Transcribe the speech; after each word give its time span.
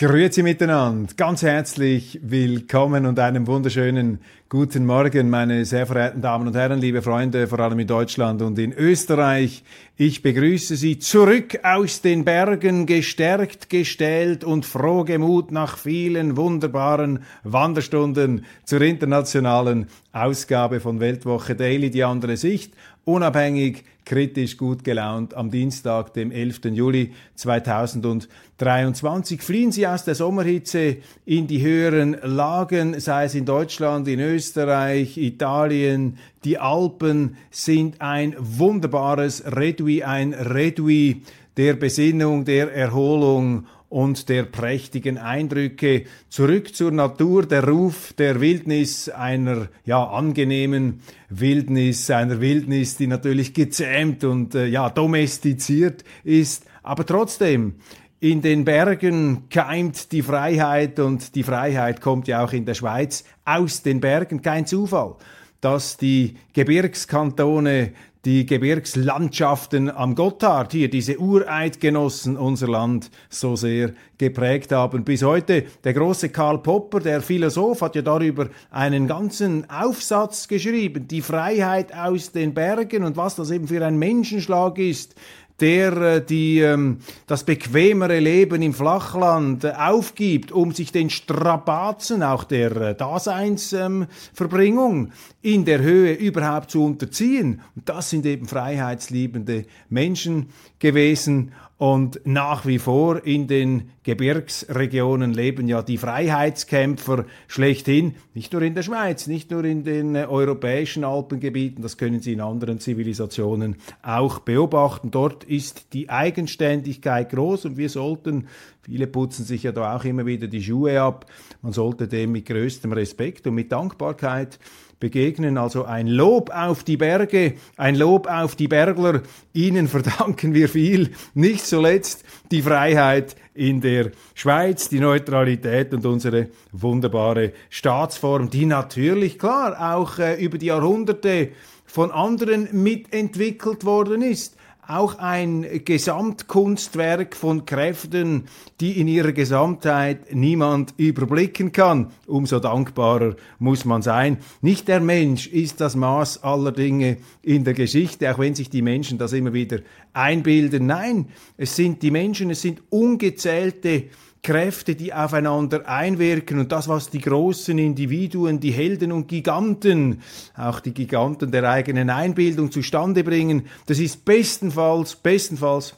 Grüezi 0.00 0.42
miteinander, 0.42 1.12
ganz 1.14 1.42
herzlich 1.42 2.18
willkommen 2.22 3.04
und 3.04 3.18
einen 3.18 3.46
wunderschönen 3.46 4.20
guten 4.48 4.86
Morgen, 4.86 5.28
meine 5.28 5.66
sehr 5.66 5.86
verehrten 5.86 6.22
Damen 6.22 6.46
und 6.46 6.56
Herren, 6.56 6.80
liebe 6.80 7.02
Freunde, 7.02 7.46
vor 7.46 7.60
allem 7.60 7.80
in 7.80 7.86
Deutschland 7.86 8.40
und 8.40 8.58
in 8.58 8.72
Österreich. 8.72 9.62
Ich 9.98 10.22
begrüße 10.22 10.76
Sie 10.76 10.98
zurück 10.98 11.60
aus 11.64 12.00
den 12.00 12.24
Bergen, 12.24 12.86
gestärkt, 12.86 13.68
gestählt 13.68 14.42
und 14.42 14.64
frohgemut 14.64 15.52
nach 15.52 15.76
vielen 15.76 16.38
wunderbaren 16.38 17.22
Wanderstunden 17.44 18.46
zur 18.64 18.80
internationalen 18.80 19.88
Ausgabe 20.14 20.80
von 20.80 21.00
Weltwoche 21.00 21.54
Daily, 21.54 21.90
die 21.90 22.04
andere 22.04 22.38
Sicht 22.38 22.72
unabhängig, 23.12 23.84
kritisch, 24.04 24.56
gut 24.56 24.84
gelaunt 24.84 25.34
am 25.34 25.50
Dienstag, 25.50 26.14
dem 26.14 26.32
11. 26.32 26.60
Juli 26.72 27.12
2023. 27.36 29.42
Fliehen 29.42 29.72
Sie 29.72 29.86
aus 29.86 30.04
der 30.04 30.14
Sommerhitze 30.14 30.96
in 31.24 31.46
die 31.46 31.62
höheren 31.62 32.16
Lagen, 32.22 32.98
sei 32.98 33.24
es 33.24 33.34
in 33.34 33.44
Deutschland, 33.44 34.08
in 34.08 34.20
Österreich, 34.20 35.16
Italien, 35.16 36.18
die 36.44 36.58
Alpen 36.58 37.36
sind 37.50 38.00
ein 38.00 38.34
wunderbares 38.38 39.44
Redui, 39.44 40.02
ein 40.02 40.34
Redui 40.34 41.22
der 41.56 41.74
Besinnung, 41.74 42.44
der 42.44 42.72
Erholung 42.72 43.66
und 43.90 44.28
der 44.28 44.44
prächtigen 44.44 45.18
Eindrücke. 45.18 46.04
Zurück 46.30 46.74
zur 46.74 46.92
Natur, 46.92 47.44
der 47.44 47.68
Ruf 47.68 48.14
der 48.14 48.40
Wildnis, 48.40 49.10
einer 49.10 49.68
ja 49.84 50.02
angenehmen 50.02 51.02
Wildnis, 51.28 52.08
einer 52.10 52.40
Wildnis, 52.40 52.96
die 52.96 53.08
natürlich 53.08 53.52
gezähmt 53.52 54.24
und 54.24 54.54
äh, 54.54 54.66
ja 54.66 54.88
domestiziert 54.88 56.04
ist, 56.24 56.64
aber 56.82 57.04
trotzdem 57.04 57.74
in 58.20 58.42
den 58.42 58.64
Bergen 58.64 59.48
keimt 59.50 60.12
die 60.12 60.22
Freiheit 60.22 61.00
und 61.00 61.34
die 61.34 61.42
Freiheit 61.42 62.00
kommt 62.00 62.28
ja 62.28 62.44
auch 62.44 62.52
in 62.52 62.66
der 62.66 62.74
Schweiz 62.74 63.24
aus 63.44 63.82
den 63.82 64.00
Bergen, 64.00 64.40
kein 64.40 64.66
Zufall 64.66 65.16
dass 65.60 65.96
die 65.96 66.36
Gebirgskantone 66.54 67.92
die 68.24 68.44
Gebirgslandschaften 68.44 69.90
am 69.90 70.14
Gotthard, 70.14 70.72
hier 70.72 70.90
diese 70.90 71.18
Ureidgenossen 71.18 72.36
unser 72.36 72.68
Land 72.68 73.10
so 73.30 73.56
sehr 73.56 73.92
geprägt 74.18 74.72
haben. 74.72 75.04
Bis 75.04 75.22
heute 75.22 75.64
der 75.84 75.94
große 75.94 76.28
Karl 76.28 76.58
Popper, 76.58 77.00
der 77.00 77.22
Philosoph, 77.22 77.80
hat 77.80 77.96
ja 77.96 78.02
darüber 78.02 78.50
einen 78.70 79.06
ganzen 79.06 79.68
Aufsatz 79.70 80.48
geschrieben, 80.48 81.08
die 81.08 81.22
Freiheit 81.22 81.94
aus 81.94 82.32
den 82.32 82.52
Bergen 82.52 83.04
und 83.04 83.16
was 83.16 83.36
das 83.36 83.50
eben 83.50 83.68
für 83.68 83.84
ein 83.84 83.98
Menschenschlag 83.98 84.78
ist, 84.78 85.14
der 85.60 85.96
äh, 85.96 86.24
die, 86.24 86.60
ähm, 86.60 86.98
das 87.26 87.44
bequemere 87.44 88.18
Leben 88.18 88.62
im 88.62 88.72
Flachland 88.74 89.64
äh, 89.64 89.72
aufgibt, 89.76 90.52
um 90.52 90.72
sich 90.72 90.92
den 90.92 91.10
Strapazen 91.10 92.22
auch 92.22 92.44
der 92.44 92.76
äh, 92.76 92.94
Daseinsverbringung 92.94 95.10
in 95.42 95.64
der 95.64 95.80
Höhe 95.80 96.12
überhaupt 96.14 96.70
zu 96.70 96.84
unterziehen. 96.84 97.60
Und 97.76 97.88
das 97.88 98.10
sind 98.10 98.26
eben 98.26 98.46
freiheitsliebende 98.46 99.64
Menschen 99.88 100.50
gewesen. 100.78 101.52
Und 101.80 102.20
nach 102.26 102.66
wie 102.66 102.78
vor 102.78 103.24
in 103.24 103.46
den 103.46 103.88
Gebirgsregionen 104.02 105.32
leben 105.32 105.66
ja 105.66 105.80
die 105.80 105.96
Freiheitskämpfer 105.96 107.24
schlechthin, 107.48 108.16
nicht 108.34 108.52
nur 108.52 108.60
in 108.60 108.74
der 108.74 108.82
Schweiz, 108.82 109.26
nicht 109.26 109.50
nur 109.50 109.64
in 109.64 109.82
den 109.82 110.14
äh, 110.14 110.26
europäischen 110.26 111.04
Alpengebieten, 111.04 111.80
das 111.80 111.96
können 111.96 112.20
Sie 112.20 112.34
in 112.34 112.42
anderen 112.42 112.80
Zivilisationen 112.80 113.76
auch 114.02 114.40
beobachten. 114.40 115.10
Dort 115.10 115.44
ist 115.44 115.94
die 115.94 116.10
Eigenständigkeit 116.10 117.30
groß 117.30 117.64
und 117.64 117.78
wir 117.78 117.88
sollten, 117.88 118.48
viele 118.82 119.06
putzen 119.06 119.46
sich 119.46 119.62
ja 119.62 119.72
da 119.72 119.96
auch 119.96 120.04
immer 120.04 120.26
wieder 120.26 120.48
die 120.48 120.62
Schuhe 120.62 121.00
ab, 121.00 121.24
man 121.62 121.72
sollte 121.72 122.08
dem 122.08 122.32
mit 122.32 122.44
größtem 122.44 122.92
Respekt 122.92 123.46
und 123.46 123.54
mit 123.54 123.72
Dankbarkeit 123.72 124.58
begegnen. 125.00 125.58
Also 125.58 125.84
ein 125.84 126.06
Lob 126.06 126.50
auf 126.50 126.84
die 126.84 126.96
Berge, 126.96 127.54
ein 127.76 127.96
Lob 127.96 128.28
auf 128.28 128.54
die 128.54 128.68
Bergler. 128.68 129.22
Ihnen 129.52 129.88
verdanken 129.88 130.54
wir 130.54 130.68
viel, 130.68 131.10
nicht 131.34 131.66
zuletzt 131.66 132.24
die 132.50 132.62
Freiheit 132.62 133.34
in 133.54 133.80
der 133.80 134.12
Schweiz, 134.34 134.88
die 134.88 135.00
Neutralität 135.00 135.92
und 135.92 136.06
unsere 136.06 136.48
wunderbare 136.70 137.52
Staatsform, 137.70 138.50
die 138.50 138.66
natürlich 138.66 139.38
klar 139.38 139.94
auch 139.94 140.18
äh, 140.18 140.42
über 140.42 140.58
die 140.58 140.66
Jahrhunderte 140.66 141.48
von 141.86 142.12
anderen 142.12 142.68
mitentwickelt 142.72 143.84
worden 143.84 144.22
ist 144.22 144.56
auch 144.86 145.18
ein 145.18 145.66
Gesamtkunstwerk 145.84 147.36
von 147.36 147.64
Kräften, 147.64 148.44
die 148.80 149.00
in 149.00 149.08
ihrer 149.08 149.32
Gesamtheit 149.32 150.34
niemand 150.34 150.94
überblicken 150.96 151.72
kann. 151.72 152.10
Umso 152.26 152.58
dankbarer 152.58 153.36
muss 153.58 153.84
man 153.84 154.02
sein. 154.02 154.38
Nicht 154.60 154.88
der 154.88 155.00
Mensch 155.00 155.46
ist 155.46 155.80
das 155.80 155.96
Maß 155.96 156.42
aller 156.42 156.72
Dinge 156.72 157.18
in 157.42 157.64
der 157.64 157.74
Geschichte, 157.74 158.32
auch 158.32 158.38
wenn 158.38 158.54
sich 158.54 158.70
die 158.70 158.82
Menschen 158.82 159.18
das 159.18 159.32
immer 159.32 159.52
wieder 159.52 159.78
einbilden. 160.12 160.86
Nein, 160.86 161.28
es 161.56 161.76
sind 161.76 162.02
die 162.02 162.10
Menschen, 162.10 162.50
es 162.50 162.62
sind 162.62 162.82
ungezählte 162.90 164.04
Kräfte, 164.42 164.94
die 164.94 165.12
aufeinander 165.12 165.86
einwirken. 165.88 166.58
Und 166.58 166.72
das, 166.72 166.88
was 166.88 167.10
die 167.10 167.20
großen 167.20 167.78
Individuen, 167.78 168.60
die 168.60 168.70
Helden 168.70 169.12
und 169.12 169.28
Giganten, 169.28 170.22
auch 170.56 170.80
die 170.80 170.94
Giganten 170.94 171.50
der 171.50 171.68
eigenen 171.68 172.10
Einbildung 172.10 172.70
zustande 172.70 173.22
bringen, 173.22 173.66
das 173.86 173.98
ist 173.98 174.24
bestenfalls, 174.24 175.16
bestenfalls 175.16 175.94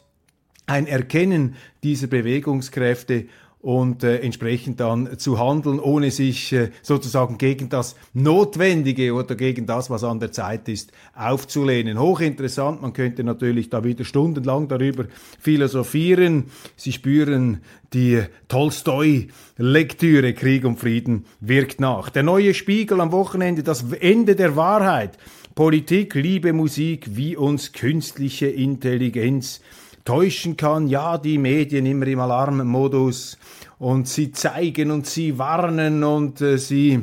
ein 0.66 0.86
Erkennen 0.86 1.56
dieser 1.82 2.06
Bewegungskräfte 2.06 3.26
und 3.62 4.02
äh, 4.02 4.18
entsprechend 4.18 4.80
dann 4.80 5.18
zu 5.18 5.38
handeln, 5.38 5.78
ohne 5.78 6.10
sich 6.10 6.52
äh, 6.52 6.70
sozusagen 6.82 7.38
gegen 7.38 7.68
das 7.68 7.94
Notwendige 8.12 9.14
oder 9.14 9.36
gegen 9.36 9.66
das, 9.66 9.88
was 9.88 10.02
an 10.02 10.18
der 10.18 10.32
Zeit 10.32 10.68
ist, 10.68 10.90
aufzulehnen. 11.14 11.98
Hochinteressant, 11.98 12.82
man 12.82 12.92
könnte 12.92 13.22
natürlich 13.22 13.70
da 13.70 13.84
wieder 13.84 14.04
stundenlang 14.04 14.66
darüber 14.66 15.04
philosophieren. 15.38 16.46
Sie 16.74 16.90
spüren 16.90 17.60
die 17.92 18.22
Tolstoi-Lektüre 18.48 20.34
Krieg 20.34 20.64
und 20.64 20.80
Frieden 20.80 21.26
wirkt 21.38 21.80
nach. 21.80 22.10
Der 22.10 22.24
neue 22.24 22.54
Spiegel 22.54 23.00
am 23.00 23.12
Wochenende, 23.12 23.62
das 23.62 23.84
Ende 23.92 24.34
der 24.34 24.56
Wahrheit. 24.56 25.16
Politik, 25.54 26.14
Liebe, 26.14 26.52
Musik, 26.52 27.14
wie 27.14 27.36
uns 27.36 27.72
künstliche 27.72 28.46
Intelligenz 28.46 29.60
täuschen 30.04 30.56
kann. 30.56 30.88
Ja, 30.88 31.18
die 31.18 31.38
Medien 31.38 31.86
immer 31.86 32.06
im 32.06 32.20
Alarmmodus 32.20 33.38
und 33.78 34.08
sie 34.08 34.32
zeigen 34.32 34.90
und 34.90 35.06
sie 35.06 35.38
warnen 35.38 36.04
und 36.04 36.40
äh, 36.40 36.58
sie 36.58 37.00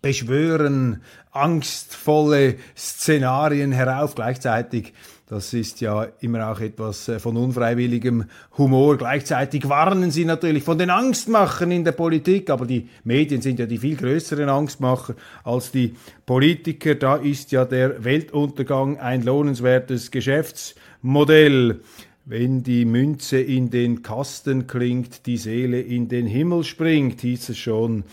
beschwören 0.00 1.02
angstvolle 1.32 2.56
Szenarien 2.76 3.72
herauf. 3.72 4.14
Gleichzeitig, 4.14 4.92
das 5.28 5.52
ist 5.52 5.80
ja 5.80 6.06
immer 6.20 6.50
auch 6.50 6.60
etwas 6.60 7.08
äh, 7.08 7.18
von 7.18 7.36
unfreiwilligem 7.36 8.24
Humor. 8.56 8.96
Gleichzeitig 8.96 9.68
warnen 9.68 10.10
sie 10.10 10.24
natürlich 10.24 10.62
von 10.62 10.78
den 10.78 10.90
Angstmachern 10.90 11.70
in 11.70 11.84
der 11.84 11.92
Politik, 11.92 12.48
aber 12.50 12.66
die 12.66 12.88
Medien 13.04 13.42
sind 13.42 13.58
ja 13.58 13.66
die 13.66 13.78
viel 13.78 13.96
größeren 13.96 14.48
Angstmacher 14.48 15.14
als 15.44 15.70
die 15.70 15.94
Politiker. 16.24 16.94
Da 16.94 17.16
ist 17.16 17.52
ja 17.52 17.64
der 17.64 18.04
Weltuntergang 18.04 18.98
ein 18.98 19.22
lohnenswertes 19.22 20.10
Geschäftsmodell. 20.10 21.80
Wenn 22.24 22.62
die 22.62 22.84
Münze 22.84 23.40
in 23.40 23.70
den 23.70 24.02
Kasten 24.02 24.66
klingt, 24.66 25.24
die 25.24 25.38
Seele 25.38 25.80
in 25.80 26.08
den 26.08 26.26
Himmel 26.26 26.62
springt, 26.62 27.22
hieß 27.22 27.48
es 27.48 27.58
schon 27.58 28.04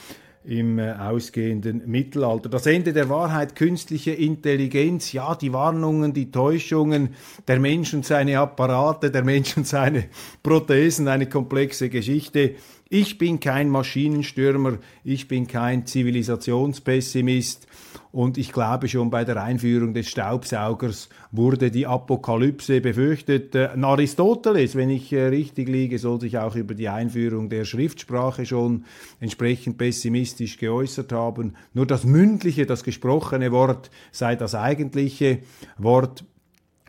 im 0.48 0.80
äh, 0.80 0.92
ausgehenden 0.92 1.82
Mittelalter. 1.86 2.50
Das 2.50 2.66
Ende 2.66 2.94
der 2.94 3.10
Wahrheit, 3.10 3.56
künstliche 3.56 4.12
Intelligenz, 4.12 5.12
ja, 5.12 5.36
die 5.36 5.54
Warnungen, 5.54 6.14
die 6.14 6.32
Täuschungen, 6.32 7.10
der 7.48 7.60
Mensch 7.60 7.94
und 7.94 8.06
seine 8.06 8.40
Apparate, 8.40 9.12
der 9.12 9.24
Mensch 9.24 9.58
und 9.58 9.68
seine 9.68 10.06
Prothesen, 10.44 11.08
eine 11.08 11.28
komplexe 11.28 11.90
Geschichte. 11.90 12.56
Ich 12.88 13.18
bin 13.18 13.40
kein 13.40 13.70
Maschinenstürmer, 13.70 14.78
ich 15.04 15.28
bin 15.28 15.48
kein 15.48 15.88
Zivilisationspessimist 15.88 17.66
und 18.12 18.38
ich 18.38 18.52
glaube 18.52 18.88
schon 18.88 19.10
bei 19.10 19.26
der 19.26 19.42
Einführung 19.42 19.96
des 19.96 20.08
Staubsaugers 20.08 21.10
wurde 21.32 21.72
die 21.72 21.88
Apokalypse 21.88 22.82
befürchtet. 22.82 23.56
Äh, 23.56 23.70
Aristoteles, 23.82 24.76
wenn 24.76 24.92
ich 24.92 25.12
äh, 25.12 25.24
richtig 25.26 25.68
liege, 25.68 25.98
soll 25.98 26.22
sich 26.22 26.38
auch 26.38 26.56
über 26.56 26.76
die 26.76 26.88
Einführung 26.88 27.50
der 27.50 27.66
Schriftsprache 27.66 28.46
schon 28.46 28.86
entsprechend 29.20 29.80
pessimistisch 29.80 30.58
geäußert 30.58 31.12
haben. 31.12 31.56
Nur 31.74 31.88
das 31.88 32.04
mündliche, 32.04 32.68
das 32.68 32.84
gesprochene 32.84 33.52
Wort 33.52 33.90
sei 34.12 34.36
das 34.36 34.54
eigentliche 34.54 35.40
Wort. 35.80 36.24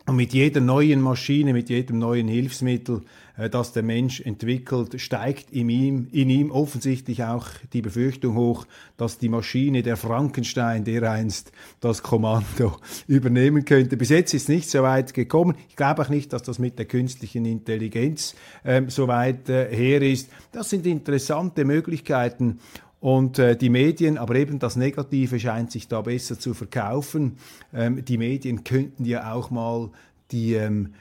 Und 0.07 0.15
mit 0.15 0.33
jeder 0.33 0.61
neuen 0.61 1.01
Maschine, 1.01 1.51
mit 1.51 1.69
jedem 1.69 1.99
neuen 1.99 2.29
Hilfsmittel 2.29 3.01
äh, 3.37 3.49
das 3.49 3.73
der 3.73 3.83
Mensch 3.83 4.21
entwickelt, 4.21 4.99
steigt 5.01 5.51
in 5.51 5.69
ihm, 5.69 6.07
in 6.11 6.29
ihm 6.29 6.49
offensichtlich 6.49 7.23
auch 7.23 7.47
die 7.73 7.81
Befürchtung 7.81 8.35
hoch, 8.35 8.65
dass 8.97 9.17
die 9.17 9.27
Maschine, 9.27 9.83
der 9.83 9.97
Frankenstein, 9.97 10.83
der 10.83 11.11
einst 11.11 11.51
das 11.79 12.03
Kommando 12.03 12.77
übernehmen 13.07 13.65
könnte. 13.65 13.97
Bis 13.97 14.09
jetzt 14.09 14.33
ist 14.33 14.49
nicht 14.49 14.69
so 14.69 14.81
weit 14.81 15.13
gekommen. 15.13 15.55
Ich 15.69 15.75
glaube 15.75 16.01
auch 16.01 16.09
nicht, 16.09 16.33
dass 16.33 16.43
das 16.43 16.57
mit 16.57 16.79
der 16.79 16.85
künstlichen 16.85 17.45
Intelligenz 17.45 18.35
ähm, 18.65 18.89
so 18.89 19.07
weit 19.07 19.49
äh, 19.49 19.75
her 19.75 20.01
ist. 20.01 20.29
Das 20.51 20.69
sind 20.69 20.85
interessante 20.85 21.65
Möglichkeiten. 21.65 22.59
Und 22.99 23.37
äh, 23.37 23.55
die 23.55 23.69
Medien, 23.69 24.17
aber 24.17 24.35
eben 24.35 24.59
das 24.59 24.75
Negative 24.75 25.39
scheint 25.39 25.71
sich 25.71 25.87
da 25.87 26.01
besser 26.01 26.39
zu 26.39 26.53
verkaufen. 26.53 27.37
Ähm, 27.73 28.03
die 28.03 28.17
Medien 28.17 28.63
könnten 28.63 29.05
ja 29.05 29.33
auch 29.33 29.51
mal 29.51 29.91
die 30.31 30.53
ähm, 30.53 30.93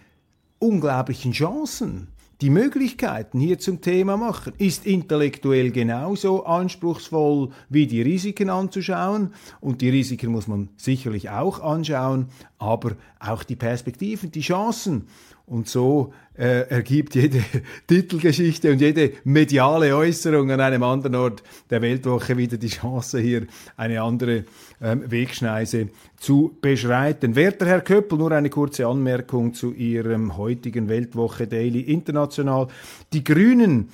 unglaublichen 0.59 1.33
Chancen 1.33 2.09
die 2.43 2.51
Möglichkeiten 2.51 3.41
hier 3.41 3.59
zum 3.59 3.81
Thema 3.81 4.19
machen, 4.19 4.53
ist 4.59 4.85
intellektuell 4.85 5.71
genauso 5.71 6.45
anspruchsvoll 6.45 7.49
wie 7.71 7.87
die 7.87 8.03
Risiken 8.03 8.51
anzuschauen. 8.51 9.33
Und 9.61 9.81
die 9.81 9.89
Risiken 9.89 10.33
muss 10.33 10.47
man 10.47 10.69
sicherlich 10.77 11.31
auch 11.31 11.61
anschauen, 11.61 12.27
aber 12.59 12.93
auch 13.19 13.43
die 13.43 13.57
Perspektiven, 13.57 14.31
die 14.31 14.41
Chancen. 14.41 15.07
Und 15.47 15.69
so 15.69 16.13
äh, 16.37 16.69
ergibt 16.69 17.15
jede 17.15 17.41
Titelgeschichte 17.87 18.73
und 18.73 18.81
jede 18.81 19.13
mediale 19.23 19.97
Äußerung 19.97 20.51
an 20.51 20.61
einem 20.61 20.83
anderen 20.83 21.15
Ort 21.15 21.45
der 21.71 21.83
Weltwoche 21.83 22.37
wieder 22.37 22.57
die 22.57 22.67
Chance, 22.67 23.21
hier 23.21 23.47
eine 23.77 24.03
andere 24.03 24.45
ähm, 24.83 25.09
Wegschneise 25.09 25.91
zu 26.17 26.57
beschreiten. 26.61 27.37
Werter 27.37 27.67
Herr 27.67 27.81
Köppel, 27.81 28.19
nur 28.19 28.33
eine 28.33 28.51
kurze 28.51 28.89
Anmerkung 28.89 29.55
zu 29.55 29.73
Ihrem 29.73 30.37
heutigen 30.37 30.89
Weltwoche 30.89 31.47
Daily 31.47 31.81
International. 31.81 32.67
Die 33.13 33.23
Grünen, 33.23 33.91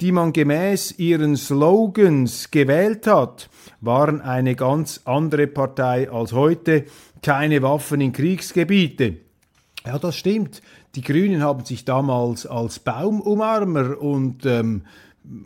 die 0.00 0.12
man 0.12 0.32
gemäß 0.32 0.98
ihren 0.98 1.36
Slogans 1.36 2.50
gewählt 2.50 3.06
hat, 3.06 3.48
waren 3.80 4.20
eine 4.20 4.54
ganz 4.54 5.00
andere 5.04 5.46
Partei 5.46 6.10
als 6.10 6.32
heute. 6.32 6.84
Keine 7.22 7.62
Waffen 7.62 8.00
in 8.00 8.12
Kriegsgebiete. 8.12 9.16
Ja, 9.86 9.98
das 9.98 10.16
stimmt. 10.16 10.62
Die 10.94 11.02
Grünen 11.02 11.42
haben 11.42 11.64
sich 11.64 11.84
damals 11.84 12.46
als 12.46 12.78
Baumumarmer 12.78 14.00
und 14.00 14.44
ähm, 14.46 14.82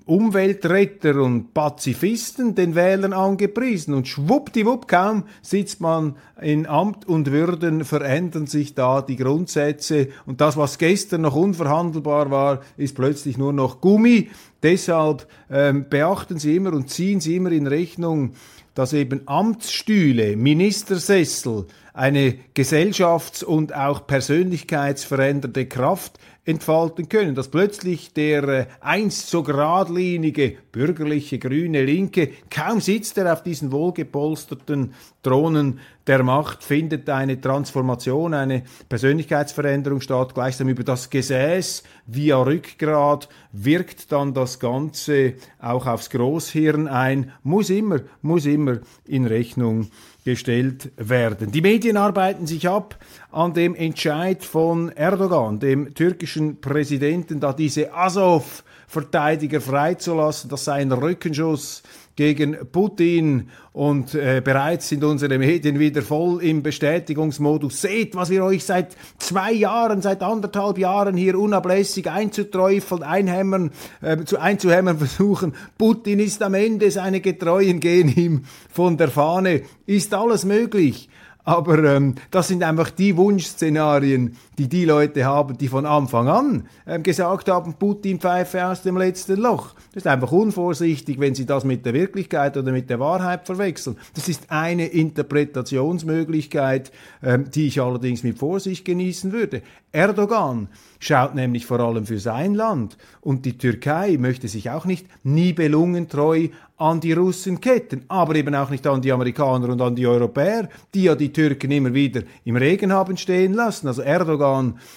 Umweltretter 0.05 1.17
und 1.23 1.55
Pazifisten 1.55 2.55
den 2.55 2.75
Wählern 2.75 3.15
angepriesen 3.15 3.95
und 3.95 4.09
schwuppdiwupp 4.09 4.87
kaum 4.87 5.25
sitzt 5.41 5.81
man 5.81 6.17
in 6.41 6.67
Amt 6.67 7.09
und 7.09 7.31
Würden, 7.31 7.85
verändern 7.85 8.47
sich 8.47 8.75
da 8.75 9.01
die 9.01 9.17
Grundsätze 9.17 10.09
und 10.27 10.41
das, 10.43 10.57
was 10.59 10.77
gestern 10.77 11.23
noch 11.23 11.35
unverhandelbar 11.35 12.31
war, 12.31 12.61
ist 12.77 12.95
plötzlich 12.95 13.39
nur 13.39 13.55
noch 13.55 13.81
Gummi. 13.81 14.29
Deshalb 14.63 15.27
ähm, 15.51 15.87
beachten 15.89 16.39
Sie 16.39 16.57
immer 16.57 16.75
und 16.75 16.91
ziehen 16.91 17.21
Sie 17.21 17.37
immer 17.37 17.51
in 17.51 17.67
Rechnung, 17.67 18.33
dass 18.75 18.93
eben 18.93 19.23
Amtsstühle, 19.27 20.37
Ministersessel 20.37 21.67
eine 21.93 22.37
gesellschafts- 22.55 23.45
und 23.45 23.75
auch 23.75 24.07
persönlichkeitsverändernde 24.07 25.67
Kraft 25.67 26.19
entfalten 26.45 27.09
können, 27.09 27.35
dass 27.35 27.49
plötzlich 27.49 28.15
der 28.15 28.45
äh, 28.45 28.67
einst 28.81 29.29
so 29.29 29.43
geradlinige 29.43 30.57
bürgerliche 30.73 31.39
grüne 31.39 31.85
Linke, 31.85 32.31
kaum 32.51 32.81
sitzt 32.81 33.19
er 33.19 33.33
auf 33.33 33.43
diesen 33.43 33.73
wohlgepolsterten 33.73 34.95
Thronen 35.23 35.81
der 36.07 36.23
Macht, 36.23 36.65
findet 36.65 37.09
eine 37.11 37.41
Transformation, 37.41 38.33
eine 38.33 38.63
Persönlichkeitsveränderung 38.89 40.01
statt, 40.01 40.35
gleichsam 40.35 40.69
über 40.69 40.83
das 40.83 41.11
Gesäß 41.11 41.83
via 42.07 42.43
Rückgrat 42.43 43.29
wirkt 43.53 44.11
dann 44.11 44.33
das 44.33 44.59
Ganze 44.59 45.35
auch 45.61 45.87
aufs 45.87 46.09
Großhirn 46.09 46.89
ein, 46.89 47.33
muss 47.43 47.69
immer, 47.69 48.01
muss 48.23 48.47
immer 48.47 48.79
in 49.07 49.27
Rechnung 49.27 49.91
gestellt 50.25 50.91
werden. 50.97 51.51
Die 51.51 51.61
Medien 51.61 51.97
arbeiten 51.97 52.47
sich 52.47 52.69
ab 52.69 52.97
an 53.31 53.55
dem 53.55 53.75
Entscheid 53.75 54.45
von 54.45 54.91
Erdogan, 54.91 55.59
dem 55.61 55.95
türkischen 55.95 56.61
Präsidenten, 56.61 57.41
da 57.41 57.53
diese 57.53 57.95
Azov-Verteidiger 57.95 59.61
freizulassen. 59.61 60.51
Das 60.51 60.65
sei 60.65 60.81
ein 60.81 60.93
Rückenschuss 60.93 61.83
gegen 62.21 62.55
Putin 62.71 63.49
und 63.73 64.15
äh, 64.15 64.43
bereits 64.45 64.91
sind 64.91 65.05
unsere 65.05 65.39
Medien 65.39 65.79
wieder 65.79 66.03
voll 66.03 66.45
im 66.45 66.63
Bestätigungsmodus. 66.63 67.81
Seht, 67.81 68.15
was 68.15 68.29
wir 68.29 68.45
euch 68.45 68.63
seit 68.63 68.95
zwei 69.17 69.53
Jahren, 69.53 70.03
seit 70.03 70.23
anderthalb 70.23 70.77
Jahren 70.77 71.17
hier 71.17 71.39
unablässig 71.39 72.11
einzuträufeln, 72.11 73.03
einhämmern, 73.03 73.71
äh, 74.03 74.23
zu, 74.27 74.39
einzuhämmern 74.39 74.99
versuchen. 74.99 75.55
Putin 75.79 76.19
ist 76.19 76.43
am 76.43 76.53
Ende, 76.53 76.91
seine 76.91 77.23
Getreuen 77.23 77.81
gehen 77.81 78.15
ihm 78.15 78.45
von 78.71 78.99
der 78.99 79.09
Fahne. 79.09 79.63
Ist 79.87 80.13
alles 80.13 80.45
möglich. 80.45 81.09
Aber 81.45 81.83
ähm, 81.85 82.17
das 82.31 82.49
sind 82.49 82.63
einfach 82.63 82.91
die 82.91 83.17
Wunschszenarien, 83.17 84.37
die 84.61 84.69
die 84.69 84.85
Leute 84.85 85.25
haben, 85.25 85.57
die 85.57 85.69
von 85.69 85.87
Anfang 85.87 86.29
an 86.29 86.69
ähm, 86.87 87.03
gesagt 87.03 87.49
haben, 87.49 87.77
Putin 87.79 88.21
pfeife 88.21 88.67
aus 88.67 88.83
dem 88.83 88.99
letzten 88.99 89.41
Loch. 89.41 89.73
Das 89.95 90.03
ist 90.03 90.07
einfach 90.07 90.33
unvorsichtig, 90.33 91.19
wenn 91.19 91.35
Sie 91.35 91.47
das 91.47 91.65
mit 91.65 91.87
der 91.87 91.95
Wirklichkeit 91.95 92.59
oder 92.59 92.71
mit 92.71 92.91
der 92.91 93.01
Wahrheit 93.01 93.47
verwechseln. 93.47 93.97
Das 94.13 94.29
ist 94.29 94.51
eine 94.51 94.89
Interpretationsmöglichkeit, 94.89 96.93
ähm, 97.23 97.51
die 97.51 97.69
ich 97.69 97.81
allerdings 97.81 98.23
mit 98.23 98.39
Vorsicht 98.39 98.85
genießen 98.85 99.33
würde. 99.33 99.63
Erdogan 99.93 100.69
schaut 100.99 101.35
nämlich 101.35 101.65
vor 101.65 101.81
allem 101.81 102.05
für 102.05 102.19
sein 102.19 102.55
Land 102.55 102.99
und 103.23 103.47
die 103.47 103.57
Türkei 103.57 104.19
möchte 104.19 104.47
sich 104.47 104.69
auch 104.69 104.85
nicht 104.85 105.07
nibelungentreu 105.25 106.49
an 106.81 106.99
die 106.99 107.13
Russen 107.13 107.61
ketten, 107.61 108.05
aber 108.09 108.35
eben 108.37 108.55
auch 108.55 108.71
nicht 108.71 108.87
an 108.87 109.03
die 109.03 109.13
Amerikaner 109.13 109.69
und 109.69 109.83
an 109.83 109.95
die 109.95 110.07
Europäer, 110.07 110.69
die 110.95 111.05
ja 111.05 111.15
die 111.15 111.33
Türken 111.33 111.71
immer 111.71 111.93
wieder 111.93 112.23
im 112.45 112.57
Regen 112.57 112.93
haben 112.93 113.19
stehen 113.19 113.53
lassen. 113.53 113.87
Also 113.87 114.01
Erdogan 114.01 114.50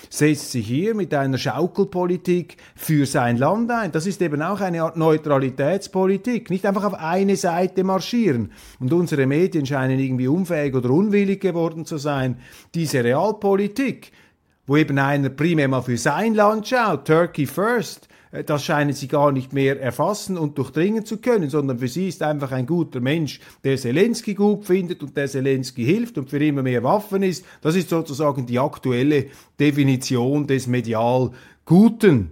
setzt 0.10 0.52
sich 0.52 0.68
hier 0.68 0.96
mit 0.96 1.14
einer 1.14 1.38
Schaukelpolitik 1.38 2.58
für 2.76 3.06
sein 3.06 3.38
Land 3.38 3.72
ein. 3.72 3.92
Das 3.92 4.08
ist 4.08 4.22
eben 4.22 4.42
auch 4.42 4.62
eine 4.62 4.84
Art 4.84 4.98
Neutralitätspolitik, 4.98 6.50
nicht 6.50 6.66
einfach 6.66 6.84
auf 6.84 6.94
eine 6.94 7.36
Seite 7.36 7.84
marschieren. 7.84 8.52
Und 8.80 8.94
unsere 8.94 9.26
Medien 9.26 9.66
scheinen 9.66 10.00
irgendwie 10.00 10.28
unfähig 10.28 10.76
oder 10.76 10.90
unwillig 10.90 11.42
geworden 11.42 11.86
zu 11.86 11.98
sein, 11.98 12.38
diese 12.74 13.04
Realpolitik 13.04 14.12
wo 14.66 14.78
eben 14.78 14.98
einer 14.98 15.30
primär 15.30 15.68
mal 15.68 15.82
für 15.82 15.98
sein 15.98 16.36
Land 16.36 16.68
schaut, 16.68 17.06
Turkey 17.06 17.46
first, 17.46 18.08
das 18.46 18.66
scheinen 18.66 18.94
sie 18.94 19.08
gar 19.08 19.32
nicht 19.32 19.54
mehr 19.54 19.80
erfassen 19.80 20.38
und 20.40 20.58
durchdringen 20.58 21.06
zu 21.06 21.18
können, 21.18 21.50
sondern 21.52 21.78
für 21.78 21.88
sie 21.88 22.08
ist 22.08 22.24
einfach 22.24 22.52
ein 22.52 22.66
guter 22.66 23.00
Mensch, 23.00 23.40
der 23.64 23.78
Zelensky 23.78 24.34
gut 24.34 24.66
findet 24.66 25.04
und 25.04 25.16
der 25.16 25.28
Zelensky 25.28 25.86
hilft 25.86 26.18
und 26.18 26.32
für 26.32 26.44
immer 26.44 26.64
mehr 26.64 26.84
Waffen 26.84 27.22
ist. 27.22 27.46
Das 27.62 27.76
ist 27.76 27.90
sozusagen 27.90 28.48
die 28.48 28.58
aktuelle 28.58 29.28
Definition 29.60 30.48
des 30.48 30.66
medial 30.66 31.32
Guten. 31.66 32.32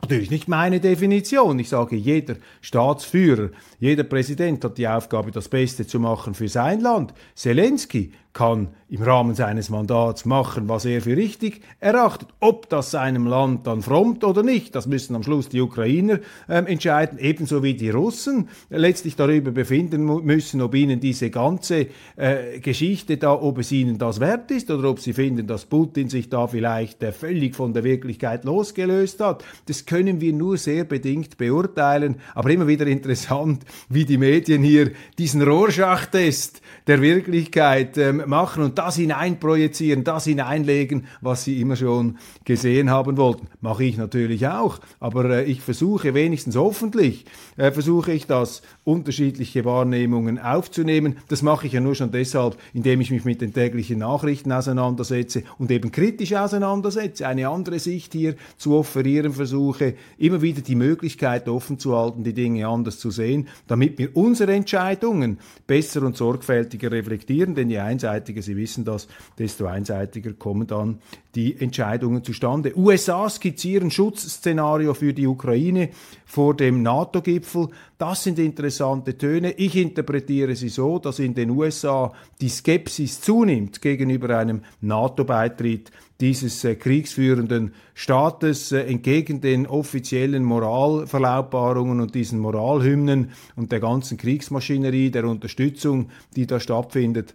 Natürlich 0.00 0.30
nicht 0.30 0.48
meine 0.48 0.80
Definition. 0.80 1.58
Ich 1.58 1.68
sage, 1.68 1.96
jeder 1.96 2.36
Staatsführer, 2.60 3.50
jeder 3.78 4.02
Präsident 4.02 4.64
hat 4.64 4.78
die 4.78 4.88
Aufgabe, 4.88 5.30
das 5.30 5.48
Beste 5.48 5.86
zu 5.86 6.00
machen 6.00 6.34
für 6.34 6.48
sein 6.48 6.80
Land. 6.80 7.14
Zelensky 7.34 8.12
kann 8.32 8.68
im 8.88 9.02
Rahmen 9.02 9.34
seines 9.34 9.70
Mandats 9.70 10.24
machen, 10.24 10.68
was 10.68 10.84
er 10.84 11.00
für 11.00 11.16
richtig 11.16 11.62
erachtet. 11.80 12.28
Ob 12.40 12.68
das 12.68 12.90
seinem 12.90 13.26
Land 13.26 13.66
dann 13.66 13.80
frommt 13.80 14.22
oder 14.22 14.42
nicht, 14.42 14.74
das 14.74 14.86
müssen 14.86 15.16
am 15.16 15.22
Schluss 15.22 15.48
die 15.48 15.60
Ukrainer 15.60 16.20
äh, 16.48 16.58
entscheiden, 16.64 17.18
ebenso 17.18 17.62
wie 17.62 17.74
die 17.74 17.90
Russen 17.90 18.48
letztlich 18.68 19.16
darüber 19.16 19.50
befinden 19.50 20.04
müssen, 20.04 20.60
ob 20.60 20.74
ihnen 20.74 21.00
diese 21.00 21.30
ganze 21.30 21.86
äh, 22.16 22.60
Geschichte 22.60 23.16
da, 23.16 23.32
ob 23.32 23.58
es 23.58 23.72
ihnen 23.72 23.98
das 23.98 24.20
wert 24.20 24.50
ist 24.50 24.70
oder 24.70 24.90
ob 24.90 25.00
sie 25.00 25.12
finden, 25.12 25.46
dass 25.46 25.64
Putin 25.64 26.08
sich 26.08 26.28
da 26.28 26.46
vielleicht 26.46 27.02
äh, 27.02 27.12
völlig 27.12 27.54
von 27.54 27.72
der 27.72 27.84
Wirklichkeit 27.84 28.44
losgelöst 28.44 29.20
hat. 29.20 29.44
Das 29.66 29.86
können 29.86 30.20
wir 30.20 30.32
nur 30.32 30.58
sehr 30.58 30.84
bedingt 30.84 31.38
beurteilen, 31.38 32.16
aber 32.34 32.50
immer 32.50 32.66
wieder 32.66 32.86
interessant, 32.86 33.64
wie 33.88 34.04
die 34.04 34.18
Medien 34.18 34.62
hier 34.62 34.90
diesen 35.18 35.42
Rorschach-Test 35.42 36.60
der 36.86 37.00
Wirklichkeit 37.00 37.96
ähm, 37.96 38.21
machen 38.26 38.62
und 38.62 38.78
das 38.78 38.96
hineinprojizieren, 38.96 40.04
das 40.04 40.24
hineinlegen, 40.24 41.06
was 41.20 41.44
sie 41.44 41.60
immer 41.60 41.76
schon 41.76 42.18
gesehen 42.44 42.90
haben 42.90 43.16
wollten. 43.16 43.48
Mache 43.60 43.84
ich 43.84 43.96
natürlich 43.96 44.46
auch, 44.48 44.78
aber 45.00 45.24
äh, 45.30 45.44
ich 45.44 45.60
versuche 45.60 46.14
wenigstens 46.14 46.56
hoffentlich, 46.56 47.24
äh, 47.56 47.70
versuche 47.70 48.12
ich 48.12 48.26
das 48.26 48.62
unterschiedliche 48.84 49.64
Wahrnehmungen 49.64 50.38
aufzunehmen. 50.38 51.16
Das 51.28 51.42
mache 51.42 51.66
ich 51.66 51.72
ja 51.72 51.80
nur 51.80 51.94
schon 51.94 52.10
deshalb, 52.10 52.56
indem 52.72 53.00
ich 53.00 53.10
mich 53.10 53.24
mit 53.24 53.40
den 53.40 53.52
täglichen 53.52 53.98
Nachrichten 53.98 54.52
auseinandersetze 54.52 55.42
und 55.58 55.70
eben 55.70 55.92
kritisch 55.92 56.34
auseinandersetze, 56.34 57.26
eine 57.26 57.48
andere 57.48 57.78
Sicht 57.78 58.12
hier 58.12 58.34
zu 58.56 58.74
offerieren 58.74 59.32
versuche, 59.32 59.94
immer 60.18 60.42
wieder 60.42 60.62
die 60.62 60.74
Möglichkeit 60.74 61.48
offen 61.48 61.78
zu 61.78 61.96
halten, 61.96 62.24
die 62.24 62.32
Dinge 62.32 62.66
anders 62.66 62.98
zu 62.98 63.10
sehen, 63.10 63.48
damit 63.66 63.98
wir 63.98 64.16
unsere 64.16 64.52
Entscheidungen 64.52 65.38
besser 65.66 66.02
und 66.02 66.16
sorgfältiger 66.16 66.90
reflektieren, 66.90 67.54
denn 67.54 67.70
je 67.70 67.78
einseitiger 68.12 68.42
Sie 68.42 68.56
wissen 68.56 68.84
das, 68.84 69.08
desto 69.38 69.66
einseitiger 69.66 70.32
kommen 70.34 70.66
dann 70.66 70.98
die 71.34 71.58
Entscheidungen 71.58 72.22
zustande. 72.22 72.76
USA 72.76 73.28
skizzieren 73.28 73.90
Schutzszenario 73.90 74.94
für 74.94 75.14
die 75.14 75.26
Ukraine 75.26 75.90
vor 76.26 76.54
dem 76.54 76.82
NATO-Gipfel. 76.82 77.68
Das 77.98 78.22
sind 78.24 78.38
interessante 78.38 79.16
Töne. 79.16 79.52
Ich 79.52 79.76
interpretiere 79.76 80.54
sie 80.56 80.68
so, 80.68 80.98
dass 80.98 81.18
in 81.18 81.34
den 81.34 81.50
USA 81.50 82.12
die 82.40 82.48
Skepsis 82.48 83.20
zunimmt 83.20 83.80
gegenüber 83.80 84.36
einem 84.36 84.62
NATO-Beitritt 84.80 85.90
dieses 86.20 86.62
äh, 86.62 86.76
kriegsführenden 86.76 87.74
Staates 87.94 88.70
äh, 88.70 88.82
entgegen 88.82 89.40
den 89.40 89.66
offiziellen 89.66 90.44
Moralverlautbarungen 90.44 92.00
und 92.00 92.14
diesen 92.14 92.38
Moralhymnen 92.38 93.32
und 93.56 93.72
der 93.72 93.80
ganzen 93.80 94.18
Kriegsmaschinerie, 94.18 95.10
der 95.10 95.24
Unterstützung, 95.24 96.10
die 96.36 96.46
da 96.46 96.60
stattfindet, 96.60 97.34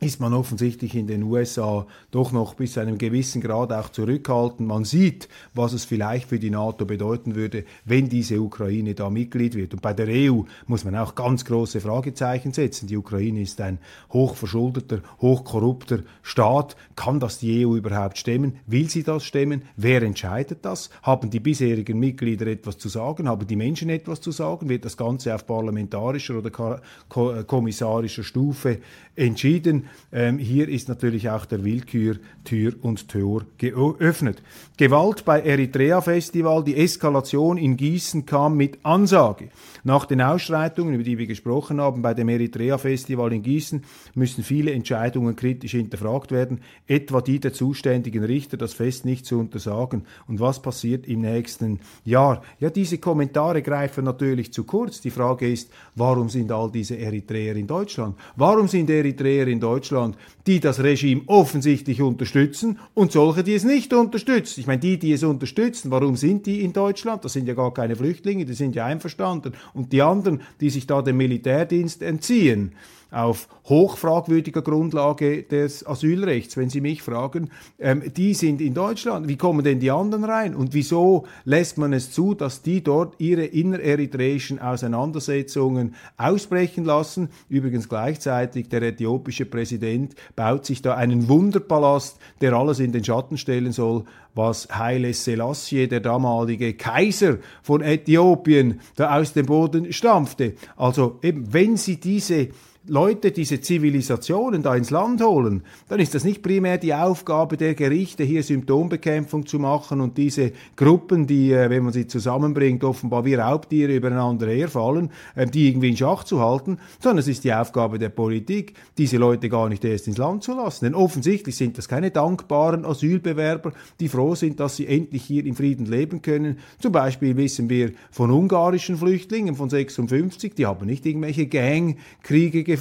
ist 0.00 0.20
man 0.20 0.34
offensichtlich 0.34 0.94
in 0.94 1.06
den 1.06 1.22
USA 1.22 1.86
doch 2.10 2.32
noch 2.32 2.54
bis 2.54 2.74
zu 2.74 2.80
einem 2.80 2.98
gewissen 2.98 3.40
Grad 3.40 3.72
auch 3.72 3.88
zurückhaltend. 3.88 4.68
Man 4.68 4.84
sieht, 4.84 5.28
was 5.54 5.72
es 5.72 5.84
vielleicht 5.84 6.28
für 6.28 6.38
die 6.38 6.50
NATO 6.50 6.84
bedeuten 6.84 7.34
würde, 7.34 7.64
wenn 7.84 8.08
diese 8.08 8.40
Ukraine 8.40 8.94
da 8.94 9.08
Mitglied 9.10 9.54
wird. 9.54 9.72
Und 9.72 9.82
bei 9.82 9.94
der 9.94 10.08
EU 10.08 10.42
muss 10.66 10.84
man 10.84 10.96
auch 10.96 11.14
ganz 11.14 11.44
große 11.44 11.80
Fragezeichen 11.80 12.52
setzen. 12.52 12.86
Die 12.86 12.96
Ukraine 12.96 13.40
ist 13.40 13.60
ein 13.60 13.78
hochverschuldeter, 14.12 15.00
hochkorrupter 15.20 16.00
Staat. 16.22 16.76
Kann 16.94 17.20
das 17.20 17.38
die 17.38 17.66
EU 17.66 17.76
überhaupt 17.76 18.18
stemmen? 18.18 18.58
Will 18.66 18.88
sie 18.90 19.02
das 19.02 19.24
stemmen? 19.24 19.62
Wer 19.76 20.02
entscheidet 20.02 20.64
das? 20.64 20.90
Haben 21.02 21.30
die 21.30 21.40
bisherigen 21.40 21.98
Mitglieder 21.98 22.46
etwas 22.46 22.78
zu 22.78 22.88
sagen? 22.88 23.28
Haben 23.28 23.46
die 23.46 23.56
Menschen 23.56 23.88
etwas 23.88 24.20
zu 24.20 24.30
sagen? 24.30 24.68
Wird 24.68 24.84
das 24.84 24.96
Ganze 24.96 25.34
auf 25.34 25.46
parlamentarischer 25.46 26.38
oder 26.38 26.82
kommissarischer 27.08 28.22
Stufe 28.22 28.78
entschieden? 29.14 29.85
Ähm, 30.12 30.38
hier 30.38 30.68
ist 30.68 30.88
natürlich 30.88 31.30
auch 31.30 31.46
der 31.46 31.64
Willkür 31.64 32.16
Tür 32.44 32.74
und 32.82 33.08
Tor 33.08 33.42
geöffnet. 33.58 34.42
Gewalt 34.76 35.24
bei 35.24 35.40
Eritrea 35.40 36.00
Festival, 36.00 36.62
die 36.64 36.76
Eskalation 36.76 37.58
in 37.58 37.76
Gießen 37.76 38.24
kam 38.26 38.56
mit 38.56 38.78
Ansage. 38.84 39.48
Nach 39.84 40.06
den 40.06 40.20
Ausschreitungen, 40.22 40.94
über 40.94 41.02
die 41.02 41.18
wir 41.18 41.26
gesprochen 41.26 41.80
haben, 41.80 42.02
bei 42.02 42.14
dem 42.14 42.28
Eritrea 42.28 42.78
Festival 42.78 43.32
in 43.32 43.42
Gießen 43.42 43.84
müssen 44.14 44.44
viele 44.44 44.72
Entscheidungen 44.72 45.36
kritisch 45.36 45.72
hinterfragt 45.72 46.30
werden, 46.30 46.60
etwa 46.86 47.20
die 47.20 47.40
der 47.40 47.52
zuständigen 47.52 48.24
Richter, 48.24 48.56
das 48.56 48.74
Fest 48.74 49.04
nicht 49.04 49.26
zu 49.26 49.38
untersagen. 49.38 50.06
Und 50.28 50.40
was 50.40 50.60
passiert 50.60 51.06
im 51.06 51.20
nächsten 51.22 51.80
Jahr? 52.04 52.42
Ja, 52.60 52.70
diese 52.70 52.98
Kommentare 52.98 53.62
greifen 53.62 54.04
natürlich 54.04 54.52
zu 54.52 54.64
kurz. 54.64 55.00
Die 55.00 55.10
Frage 55.10 55.50
ist, 55.50 55.70
warum 55.94 56.28
sind 56.28 56.52
all 56.52 56.70
diese 56.70 56.96
Eritreer 56.96 57.56
in 57.56 57.66
Deutschland? 57.66 58.16
Warum 58.36 58.68
sind 58.68 58.90
Eritreer 58.90 59.46
in 59.48 59.60
Deutschland? 59.60 59.75
Deutschland, 59.76 60.16
die 60.46 60.58
das 60.58 60.82
Regime 60.82 61.22
offensichtlich 61.26 62.00
unterstützen 62.00 62.78
und 62.94 63.12
solche, 63.12 63.44
die 63.44 63.54
es 63.54 63.64
nicht 63.64 63.92
unterstützen. 63.92 64.60
Ich 64.60 64.66
meine, 64.66 64.80
die, 64.80 64.98
die 64.98 65.12
es 65.12 65.22
unterstützen, 65.22 65.90
warum 65.90 66.16
sind 66.16 66.46
die 66.46 66.62
in 66.62 66.72
Deutschland? 66.72 67.24
Das 67.24 67.34
sind 67.34 67.46
ja 67.46 67.54
gar 67.54 67.74
keine 67.74 67.94
Flüchtlinge, 67.94 68.46
die 68.46 68.54
sind 68.54 68.74
ja 68.74 68.86
einverstanden. 68.86 69.52
Und 69.74 69.92
die 69.92 70.00
anderen, 70.00 70.40
die 70.60 70.70
sich 70.70 70.86
da 70.86 71.02
dem 71.02 71.18
Militärdienst 71.18 72.02
entziehen, 72.02 72.72
auf 73.16 73.48
hochfragwürdiger 73.64 74.60
Grundlage 74.60 75.42
des 75.42 75.86
Asylrechts, 75.86 76.58
wenn 76.58 76.68
Sie 76.68 76.82
mich 76.82 77.00
fragen, 77.00 77.48
ähm, 77.78 78.02
die 78.14 78.34
sind 78.34 78.60
in 78.60 78.74
Deutschland. 78.74 79.26
Wie 79.26 79.38
kommen 79.38 79.64
denn 79.64 79.80
die 79.80 79.90
anderen 79.90 80.24
rein? 80.24 80.54
Und 80.54 80.74
wieso 80.74 81.24
lässt 81.44 81.78
man 81.78 81.94
es 81.94 82.12
zu, 82.12 82.34
dass 82.34 82.60
die 82.60 82.84
dort 82.84 83.14
ihre 83.18 83.46
innereritreischen 83.46 84.60
Auseinandersetzungen 84.60 85.94
ausbrechen 86.18 86.84
lassen? 86.84 87.30
Übrigens 87.48 87.88
gleichzeitig 87.88 88.68
der 88.68 88.82
äthiopische 88.82 89.46
Präsident 89.46 90.14
baut 90.36 90.66
sich 90.66 90.82
da 90.82 90.94
einen 90.94 91.26
Wunderpalast, 91.26 92.18
der 92.42 92.52
alles 92.52 92.80
in 92.80 92.92
den 92.92 93.02
Schatten 93.02 93.38
stellen 93.38 93.72
soll, 93.72 94.04
was 94.34 94.68
Haile 94.70 95.14
Selassie, 95.14 95.88
der 95.88 96.00
damalige 96.00 96.74
Kaiser 96.74 97.38
von 97.62 97.80
Äthiopien, 97.80 98.80
da 98.94 99.16
aus 99.18 99.32
dem 99.32 99.46
Boden 99.46 99.90
stampfte. 99.94 100.54
Also 100.76 101.18
eben, 101.22 101.54
wenn 101.54 101.78
Sie 101.78 101.98
diese 101.98 102.48
Leute 102.88 103.32
diese 103.32 103.60
Zivilisationen 103.60 104.62
da 104.62 104.76
ins 104.76 104.90
Land 104.90 105.20
holen, 105.20 105.62
dann 105.88 105.98
ist 105.98 106.14
das 106.14 106.22
nicht 106.22 106.40
primär 106.40 106.78
die 106.78 106.94
Aufgabe 106.94 107.56
der 107.56 107.74
Gerichte, 107.74 108.22
hier 108.22 108.44
Symptombekämpfung 108.44 109.44
zu 109.44 109.58
machen 109.58 110.00
und 110.00 110.16
diese 110.16 110.52
Gruppen, 110.76 111.26
die, 111.26 111.52
äh, 111.52 111.68
wenn 111.68 111.82
man 111.82 111.92
sie 111.92 112.06
zusammenbringt, 112.06 112.84
offenbar 112.84 113.24
wie 113.24 113.34
Raubtiere 113.34 113.96
übereinander 113.96 114.46
herfallen, 114.46 115.10
äh, 115.34 115.46
die 115.46 115.68
irgendwie 115.68 115.88
in 115.88 115.96
Schach 115.96 116.22
zu 116.22 116.40
halten, 116.40 116.78
sondern 117.00 117.18
es 117.18 117.28
ist 117.28 117.42
die 117.42 117.52
Aufgabe 117.52 117.98
der 117.98 118.10
Politik, 118.10 118.74
diese 118.96 119.16
Leute 119.16 119.48
gar 119.48 119.68
nicht 119.68 119.84
erst 119.84 120.06
ins 120.06 120.18
Land 120.18 120.44
zu 120.44 120.54
lassen. 120.54 120.84
Denn 120.84 120.94
offensichtlich 120.94 121.56
sind 121.56 121.78
das 121.78 121.88
keine 121.88 122.12
dankbaren 122.12 122.84
Asylbewerber, 122.84 123.72
die 123.98 124.08
froh 124.08 124.36
sind, 124.36 124.60
dass 124.60 124.76
sie 124.76 124.86
endlich 124.86 125.24
hier 125.24 125.44
in 125.44 125.56
Frieden 125.56 125.86
leben 125.86 126.22
können. 126.22 126.58
Zum 126.78 126.92
Beispiel 126.92 127.36
wissen 127.36 127.68
wir 127.68 127.90
von 128.12 128.30
ungarischen 128.30 128.96
Flüchtlingen 128.96 129.56
von 129.56 129.70
56, 129.70 130.54
die 130.54 130.66
haben 130.66 130.86
nicht 130.86 131.04
irgendwelche 131.04 131.46
Gangkriege 131.46 132.62
geführt, 132.62 132.75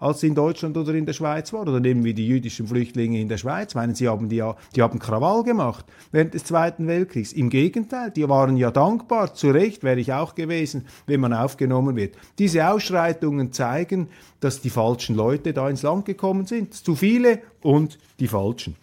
als 0.00 0.20
sie 0.20 0.28
in 0.28 0.34
Deutschland 0.34 0.76
oder 0.76 0.94
in 0.94 1.06
der 1.06 1.12
Schweiz 1.12 1.52
waren. 1.52 1.68
Oder 1.68 1.80
nehmen 1.80 2.04
wir 2.04 2.14
die 2.14 2.26
jüdischen 2.26 2.66
Flüchtlinge 2.66 3.20
in 3.20 3.28
der 3.28 3.38
Schweiz. 3.38 3.74
Meinen 3.74 3.94
Sie, 3.94 4.08
haben 4.08 4.28
die, 4.28 4.42
die 4.74 4.82
haben 4.82 4.98
Krawall 4.98 5.42
gemacht 5.42 5.84
während 6.12 6.34
des 6.34 6.44
Zweiten 6.44 6.86
Weltkriegs. 6.86 7.32
Im 7.32 7.50
Gegenteil, 7.50 8.10
die 8.10 8.28
waren 8.28 8.56
ja 8.56 8.70
dankbar, 8.70 9.34
zu 9.34 9.50
Recht 9.50 9.82
wäre 9.82 10.00
ich 10.00 10.12
auch 10.12 10.34
gewesen, 10.34 10.86
wenn 11.06 11.20
man 11.20 11.32
aufgenommen 11.32 11.96
wird. 11.96 12.14
Diese 12.38 12.68
Ausschreitungen 12.68 13.52
zeigen, 13.52 14.08
dass 14.40 14.60
die 14.60 14.70
falschen 14.70 15.16
Leute 15.16 15.52
da 15.52 15.68
ins 15.68 15.82
Land 15.82 16.04
gekommen 16.04 16.46
sind. 16.46 16.74
Zu 16.74 16.94
viele 16.94 17.40
und 17.62 17.98
die 18.20 18.28
falschen. 18.28 18.76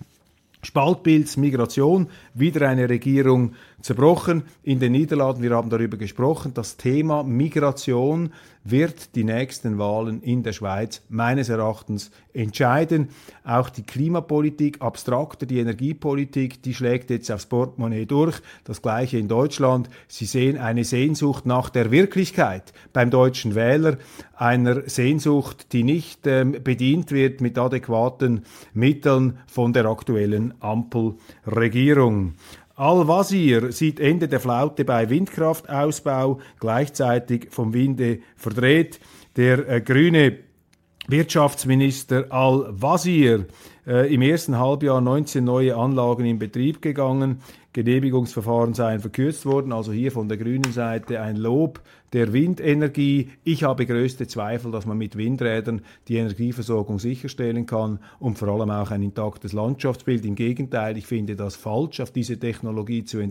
Spaltbilds, 0.63 1.36
Migration, 1.36 2.08
wieder 2.34 2.67
eine 2.70 2.89
Regierung 2.89 3.53
zerbrochen 3.84 4.44
in 4.63 4.80
den 4.80 4.94
Niederlanden. 4.94 5.44
Wir 5.44 5.52
haben 5.52 5.70
darüber 5.70 5.98
gesprochen. 5.98 6.54
Das 6.56 6.78
Thema 6.78 7.22
Migration 7.24 8.32
wird 8.63 9.16
die 9.16 9.25
nächsten 9.25 9.78
Wahlen 9.78 10.22
in 10.22 10.42
der 10.42 10.54
Schweiz 10.54 11.02
meines 11.10 11.50
Erachtens 11.50 12.12
entscheiden. 12.34 13.10
Auch 13.44 13.70
die 13.70 13.84
Klimapolitik, 13.84 14.82
abstrakter 14.82 15.46
die 15.46 15.60
Energiepolitik, 15.60 16.63
die 16.63 16.74
schlägt 16.74 17.10
jetzt 17.10 17.30
aufs 17.30 17.46
Portemonnaie 17.46 18.06
durch. 18.06 18.40
Das 18.63 18.82
gleiche 18.82 19.18
in 19.18 19.28
Deutschland. 19.28 19.90
Sie 20.08 20.25
sehen 20.25 20.58
eine 20.58 20.86
Sehnsucht 20.86 21.46
nach 21.46 21.70
der 21.70 21.92
Wirklichkeit 21.92 22.74
beim 22.94 23.10
deutschen 23.10 23.54
Wähler, 23.54 23.98
einer 24.36 24.90
Sehnsucht, 24.90 25.74
die 25.74 25.84
nicht 25.84 26.25
ähm, 26.25 26.56
bedient 26.63 27.12
wird 27.12 27.42
mit 27.42 27.58
adäquaten 27.58 28.46
Mitteln 28.74 29.38
von 29.46 29.74
der 29.74 29.86
aktuellen 29.86 30.54
Ampelregierung. 30.62 32.34
Al-Wazir 32.75 33.72
sieht 33.72 34.00
Ende 34.00 34.27
der 34.27 34.39
Flaute 34.39 34.84
bei 34.84 35.08
Windkraftausbau, 35.10 36.39
gleichzeitig 36.60 37.48
vom 37.51 37.74
Winde 37.74 38.20
verdreht. 38.36 39.00
Der 39.36 39.70
äh, 39.70 39.82
grüne 39.82 40.39
Wirtschaftsminister 41.08 42.32
Al-Wazir 42.32 43.46
äh, 43.86 44.12
im 44.12 44.24
ersten 44.24 44.58
Halbjahr 44.58 45.01
19 45.01 45.44
neue 45.44 45.75
Anlagen 45.75 46.25
in 46.25 46.39
Betrieb 46.39 46.82
gegangen. 46.82 47.42
Genehmigungsverfahren 47.74 48.74
seien 48.74 49.01
verkürzt 49.01 49.46
worden. 49.46 49.72
Also 49.72 49.92
hier 49.92 50.12
von 50.12 50.27
der 50.27 50.38
grünen 50.38 50.72
Seite 50.72 51.22
ein 51.22 51.36
Lob 51.36 51.80
der 52.13 52.32
Windenergie. 52.32 53.32
Ich 53.43 53.63
habe 53.63 53.86
größte 53.86 54.27
Zweifel, 54.27 54.72
dass 54.72 54.86
man 54.86 54.98
mit 54.98 55.17
Windrädern 55.17 55.82
die 56.08 56.17
Energieversorgung 56.17 57.00
sicherstellen 57.00 57.65
kann 57.65 58.00
und 58.20 58.38
vor 58.38 58.48
allem 58.50 58.70
auch 58.70 58.91
ein 58.91 59.01
intaktes 59.01 59.51
Landschaftsbild. 59.53 60.24
Im 60.25 60.36
Gegenteil, 60.36 60.98
ich 60.98 61.08
finde 61.08 61.36
das 61.36 61.55
falsch, 61.55 62.00
auf 62.00 62.12
diese 62.12 62.39
Technologie 62.39 63.03
zu, 63.03 63.20
äh, 63.20 63.29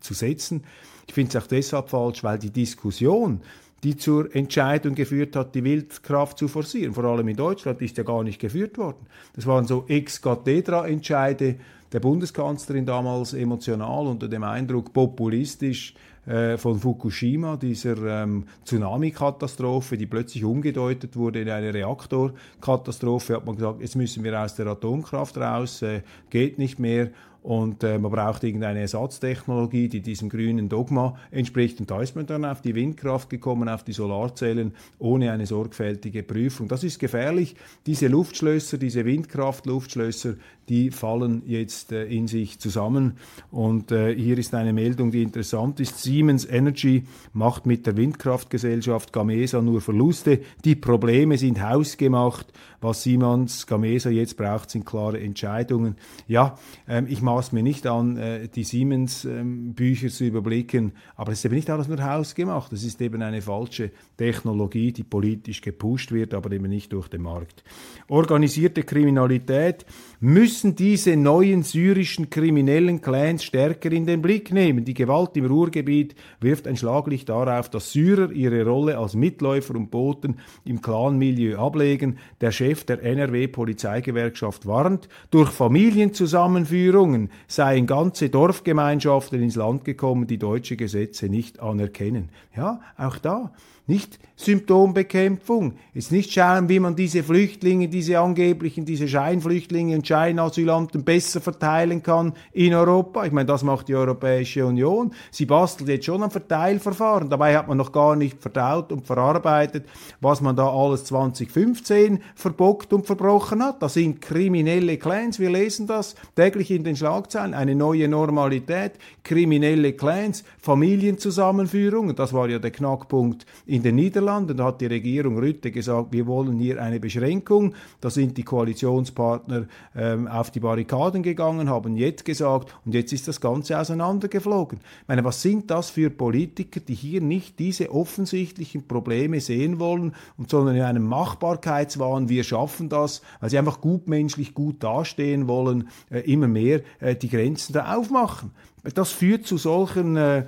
zu 0.00 0.14
setzen. 0.14 0.62
Ich 1.06 1.14
finde 1.14 1.36
es 1.36 1.44
auch 1.44 1.48
deshalb 1.48 1.90
falsch, 1.90 2.22
weil 2.24 2.38
die 2.38 2.50
Diskussion 2.50 3.40
die 3.82 3.98
zur 3.98 4.34
Entscheidung 4.34 4.94
geführt 4.94 5.36
hat, 5.36 5.54
die 5.54 5.62
Wildkraft 5.62 6.38
zu 6.38 6.48
forcieren. 6.48 6.94
Vor 6.94 7.04
allem 7.04 7.28
in 7.28 7.36
Deutschland 7.36 7.82
ist 7.82 7.98
ja 7.98 8.02
gar 8.02 8.24
nicht 8.24 8.40
geführt 8.40 8.78
worden. 8.78 9.06
Das 9.36 9.46
waren 9.46 9.66
so 9.66 9.84
ex-cathedra-Entscheide 9.86 11.56
der 11.92 12.00
Bundeskanzlerin 12.00 12.86
damals 12.86 13.34
emotional 13.34 14.06
unter 14.06 14.26
dem 14.26 14.42
Eindruck 14.42 14.94
populistisch 14.94 15.94
äh, 16.26 16.56
von 16.56 16.78
Fukushima, 16.78 17.56
dieser 17.56 18.22
ähm, 18.22 18.44
Tsunami-Katastrophe, 18.64 19.96
die 19.96 20.06
plötzlich 20.06 20.44
umgedeutet 20.44 21.16
wurde 21.16 21.40
in 21.40 21.50
eine 21.50 21.72
Reaktorkatastrophe, 21.72 23.36
hat 23.36 23.46
man 23.46 23.56
gesagt, 23.56 23.80
jetzt 23.80 23.96
müssen 23.96 24.24
wir 24.24 24.40
aus 24.40 24.54
der 24.54 24.66
Atomkraft 24.66 25.36
raus, 25.36 25.82
äh, 25.82 26.02
geht 26.30 26.58
nicht 26.58 26.78
mehr 26.78 27.10
und 27.44 27.84
äh, 27.84 27.98
man 27.98 28.10
braucht 28.10 28.42
irgendeine 28.42 28.80
Ersatztechnologie, 28.80 29.90
die 29.90 30.00
diesem 30.00 30.30
grünen 30.30 30.70
Dogma 30.70 31.14
entspricht. 31.30 31.78
Und 31.78 31.90
da 31.90 32.00
ist 32.00 32.16
man 32.16 32.24
dann 32.24 32.42
auf 32.46 32.62
die 32.62 32.74
Windkraft 32.74 33.28
gekommen, 33.28 33.68
auf 33.68 33.84
die 33.84 33.92
Solarzellen, 33.92 34.72
ohne 34.98 35.30
eine 35.30 35.44
sorgfältige 35.44 36.22
Prüfung. 36.22 36.68
Das 36.68 36.82
ist 36.82 36.98
gefährlich. 36.98 37.54
Diese 37.84 38.08
Luftschlösser, 38.08 38.78
diese 38.78 39.04
Windkraftluftschlösser, 39.04 40.36
die 40.70 40.90
fallen 40.90 41.42
jetzt 41.46 41.92
äh, 41.92 42.06
in 42.06 42.28
sich 42.28 42.58
zusammen. 42.58 43.18
Und 43.50 43.92
äh, 43.92 44.14
hier 44.14 44.38
ist 44.38 44.54
eine 44.54 44.72
Meldung, 44.72 45.10
die 45.10 45.22
interessant 45.22 45.80
ist. 45.80 46.02
Siemens 46.02 46.46
Energy 46.46 47.04
macht 47.34 47.66
mit 47.66 47.86
der 47.86 47.98
Windkraftgesellschaft 47.98 49.12
Gamesa 49.12 49.60
nur 49.60 49.82
Verluste. 49.82 50.40
Die 50.64 50.76
Probleme 50.76 51.36
sind 51.36 51.62
hausgemacht. 51.62 52.54
Was 52.80 53.02
Siemens 53.02 53.66
Gamesa 53.66 54.10
jetzt 54.10 54.36
braucht, 54.36 54.70
sind 54.70 54.84
klare 54.84 55.18
Entscheidungen. 55.20 55.96
Ja, 56.26 56.58
ähm, 56.88 57.06
ich 57.08 57.22
maß 57.34 57.52
mir 57.52 57.62
nicht 57.62 57.86
an, 57.86 58.16
äh, 58.16 58.48
die 58.48 58.64
Siemens-Bücher 58.64 60.08
zu 60.08 60.24
überblicken, 60.24 60.92
aber 61.16 61.32
es 61.32 61.38
ist 61.38 61.46
eben 61.46 61.56
nicht 61.56 61.70
alles 61.70 61.88
nur 61.88 62.02
hausgemacht. 62.02 62.72
Es 62.72 62.84
ist 62.84 63.00
eben 63.00 63.22
eine 63.22 63.42
falsche 63.42 63.90
Technologie, 64.16 64.92
die 64.92 65.02
politisch 65.02 65.60
gepusht 65.60 66.12
wird, 66.12 66.32
aber 66.32 66.52
eben 66.52 66.68
nicht 66.68 66.92
durch 66.92 67.08
den 67.08 67.22
Markt. 67.22 67.64
Organisierte 68.08 68.84
Kriminalität 68.84 69.84
müssen 70.24 70.74
diese 70.74 71.16
neuen 71.16 71.64
syrischen 71.64 72.30
kriminellen 72.30 73.02
Clans 73.02 73.44
stärker 73.44 73.92
in 73.92 74.06
den 74.06 74.22
Blick 74.22 74.54
nehmen. 74.54 74.82
Die 74.82 74.94
Gewalt 74.94 75.36
im 75.36 75.44
Ruhrgebiet 75.44 76.14
wirft 76.40 76.66
ein 76.66 76.78
Schlaglicht 76.78 77.28
darauf, 77.28 77.68
dass 77.68 77.92
Syrer 77.92 78.32
ihre 78.32 78.64
Rolle 78.64 78.96
als 78.96 79.12
Mitläufer 79.12 79.74
und 79.74 79.90
Boten 79.90 80.36
im 80.64 80.80
Clanmilieu 80.80 81.58
ablegen. 81.58 82.16
Der 82.40 82.52
Chef 82.52 82.84
der 82.84 83.02
NRW-Polizeigewerkschaft 83.02 84.64
warnt, 84.64 85.10
durch 85.30 85.50
Familienzusammenführungen 85.50 87.28
seien 87.46 87.86
ganze 87.86 88.30
Dorfgemeinschaften 88.30 89.42
ins 89.42 89.56
Land 89.56 89.84
gekommen, 89.84 90.26
die 90.26 90.38
deutsche 90.38 90.76
Gesetze 90.76 91.28
nicht 91.28 91.60
anerkennen. 91.60 92.30
Ja, 92.56 92.80
auch 92.96 93.18
da 93.18 93.52
nicht 93.86 94.18
Symptombekämpfung, 94.36 95.74
jetzt 95.92 96.10
nicht 96.10 96.32
schauen, 96.32 96.68
wie 96.68 96.80
man 96.80 96.96
diese 96.96 97.22
Flüchtlinge, 97.22 97.86
diese 97.88 98.18
angeblichen, 98.18 98.84
diese 98.84 99.06
Scheinflüchtlinge 99.06 99.94
und 99.94 100.06
Scheinasylanten 100.06 101.04
besser 101.04 101.40
verteilen 101.40 102.02
kann 102.02 102.32
in 102.52 102.74
Europa. 102.74 103.24
Ich 103.24 103.32
meine, 103.32 103.46
das 103.46 103.62
macht 103.62 103.86
die 103.86 103.94
Europäische 103.94 104.66
Union. 104.66 105.12
Sie 105.30 105.46
bastelt 105.46 105.88
jetzt 105.88 106.06
schon 106.06 106.22
ein 106.22 106.32
Verteilverfahren. 106.32 107.30
Dabei 107.30 107.56
hat 107.56 107.68
man 107.68 107.78
noch 107.78 107.92
gar 107.92 108.16
nicht 108.16 108.42
verdaut 108.42 108.90
und 108.90 109.06
verarbeitet, 109.06 109.86
was 110.20 110.40
man 110.40 110.56
da 110.56 110.68
alles 110.68 111.04
2015 111.04 112.20
verbockt 112.34 112.92
und 112.92 113.06
verbrochen 113.06 113.62
hat. 113.62 113.82
Das 113.82 113.94
sind 113.94 114.20
kriminelle 114.20 114.96
Clans. 114.96 115.38
Wir 115.38 115.50
lesen 115.50 115.86
das 115.86 116.16
täglich 116.34 116.72
in 116.72 116.82
den 116.82 116.96
Schlagzeilen. 116.96 117.54
Eine 117.54 117.76
neue 117.76 118.08
Normalität, 118.08 118.94
kriminelle 119.22 119.92
Clans, 119.92 120.42
Familienzusammenführungen. 120.58 122.16
Das 122.16 122.32
war 122.32 122.48
ja 122.48 122.58
der 122.58 122.72
Knackpunkt 122.72 123.46
in 123.74 123.82
den 123.82 123.96
Niederlanden. 123.96 124.62
Hat 124.62 124.80
die 124.80 124.86
Regierung 124.86 125.36
Rütte 125.36 125.72
gesagt, 125.72 126.12
wir 126.12 126.26
wollen 126.26 126.58
hier 126.58 126.80
eine 126.80 127.00
Beschränkung. 127.00 127.74
Da 128.00 128.08
sind 128.08 128.36
die 128.36 128.44
Koalitionspartner 128.44 129.66
ähm, 129.96 130.28
auf 130.28 130.52
die 130.52 130.60
Barrikaden 130.60 131.24
gegangen, 131.24 131.68
haben 131.68 131.96
jetzt 131.96 132.24
gesagt, 132.24 132.76
und 132.84 132.94
jetzt 132.94 133.12
ist 133.12 133.26
das 133.26 133.40
Ganze 133.40 133.78
auseinandergeflogen. 133.78 134.78
Ich 134.78 135.08
meine, 135.08 135.24
was 135.24 135.42
sind 135.42 135.70
das 135.70 135.90
für 135.90 136.10
Politiker, 136.10 136.78
die 136.78 136.94
hier 136.94 137.20
nicht 137.20 137.58
diese 137.58 137.92
offensichtlichen 137.92 138.86
Probleme 138.86 139.40
sehen 139.40 139.80
wollen, 139.80 140.14
und 140.38 140.50
sondern 140.50 140.76
in 140.76 140.82
einem 140.82 141.06
Machbarkeitswahn, 141.08 142.28
wir 142.28 142.44
schaffen 142.44 142.88
das, 142.88 143.22
weil 143.40 143.50
sie 143.50 143.58
einfach 143.58 143.80
gutmenschlich 143.80 144.54
gut 144.54 144.84
dastehen 144.84 145.48
wollen, 145.48 145.88
äh, 146.10 146.20
immer 146.20 146.46
mehr 146.48 146.82
äh, 147.00 147.16
die 147.16 147.28
Grenzen 147.28 147.72
da 147.72 147.96
aufmachen. 147.96 148.52
Das 148.92 149.12
führt 149.12 149.46
zu 149.46 149.56
solchen 149.56 150.16
äh, 150.16 150.44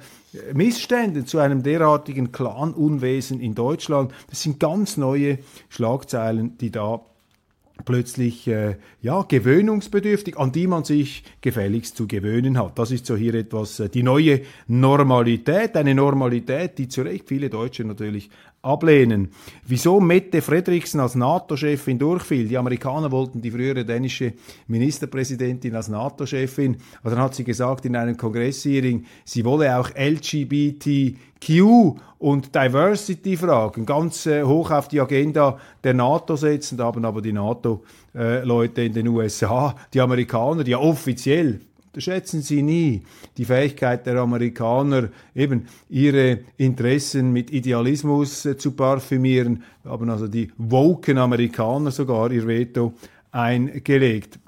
Missständen, 0.52 1.26
zu 1.26 1.38
einem 1.38 1.62
derartigen 1.62 2.32
Clanunwesen 2.32 3.40
in 3.40 3.54
Deutschland. 3.54 4.12
Das 4.28 4.42
sind 4.42 4.60
ganz 4.60 4.98
neue 4.98 5.38
Schlagzeilen, 5.70 6.58
die 6.58 6.70
da 6.70 7.00
plötzlich 7.84 8.46
äh, 8.48 8.76
ja 9.02 9.22
gewöhnungsbedürftig, 9.22 10.38
an 10.38 10.52
die 10.52 10.66
man 10.66 10.84
sich 10.84 11.24
gefälligst 11.40 11.96
zu 11.96 12.06
gewöhnen 12.06 12.58
hat. 12.58 12.78
Das 12.78 12.90
ist 12.90 13.06
so 13.06 13.16
hier 13.16 13.34
etwas 13.34 13.80
äh, 13.80 13.88
die 13.88 14.02
neue 14.02 14.42
Normalität, 14.66 15.76
eine 15.76 15.94
Normalität, 15.94 16.78
die 16.78 16.88
zu 16.88 17.02
Recht 17.02 17.28
viele 17.28 17.50
Deutsche 17.50 17.84
natürlich 17.84 18.30
ablehnen. 18.66 19.30
Wieso 19.66 20.00
Mette 20.00 20.42
Frederiksen 20.42 21.00
als 21.00 21.14
NATO-Chefin 21.14 21.98
durchfiel? 21.98 22.48
Die 22.48 22.58
Amerikaner 22.58 23.10
wollten 23.10 23.40
die 23.40 23.50
frühere 23.50 23.84
dänische 23.84 24.34
Ministerpräsidentin 24.66 25.74
als 25.74 25.88
NATO-Chefin, 25.88 26.76
aber 27.00 27.10
dann 27.10 27.20
hat 27.20 27.34
sie 27.34 27.44
gesagt 27.44 27.84
in 27.84 27.96
einem 27.96 28.16
Kongresshearing, 28.16 29.04
sie 29.24 29.44
wolle 29.44 29.78
auch 29.78 29.90
LGBTQ 29.94 31.20
und 32.18 32.54
Diversity-Fragen 32.54 33.86
ganz 33.86 34.26
äh, 34.26 34.42
hoch 34.42 34.70
auf 34.70 34.88
die 34.88 35.00
Agenda 35.00 35.58
der 35.84 35.94
NATO 35.94 36.36
setzen. 36.36 36.78
Da 36.78 36.84
haben 36.84 37.04
aber 37.04 37.22
die 37.22 37.32
NATO-Leute 37.32 38.82
in 38.82 38.92
den 38.92 39.08
USA, 39.08 39.74
die 39.94 40.00
Amerikaner, 40.00 40.64
die 40.64 40.72
ja 40.72 40.78
offiziell 40.78 41.60
unterschätzen 41.96 42.42
Sie 42.42 42.62
nie 42.62 43.00
die 43.38 43.46
Fähigkeit 43.46 44.04
der 44.04 44.16
Amerikaner, 44.16 45.08
eben 45.34 45.66
ihre 45.88 46.40
Interessen 46.58 47.32
mit 47.32 47.50
Idealismus 47.50 48.44
äh, 48.44 48.58
zu 48.58 48.72
parfümieren, 48.72 49.62
haben 49.82 50.10
also 50.10 50.28
die 50.28 50.52
woken 50.58 51.16
Amerikaner 51.16 51.90
sogar 51.90 52.30
ihr 52.30 52.46
Veto 52.46 52.92
eingelegt. 53.32 54.38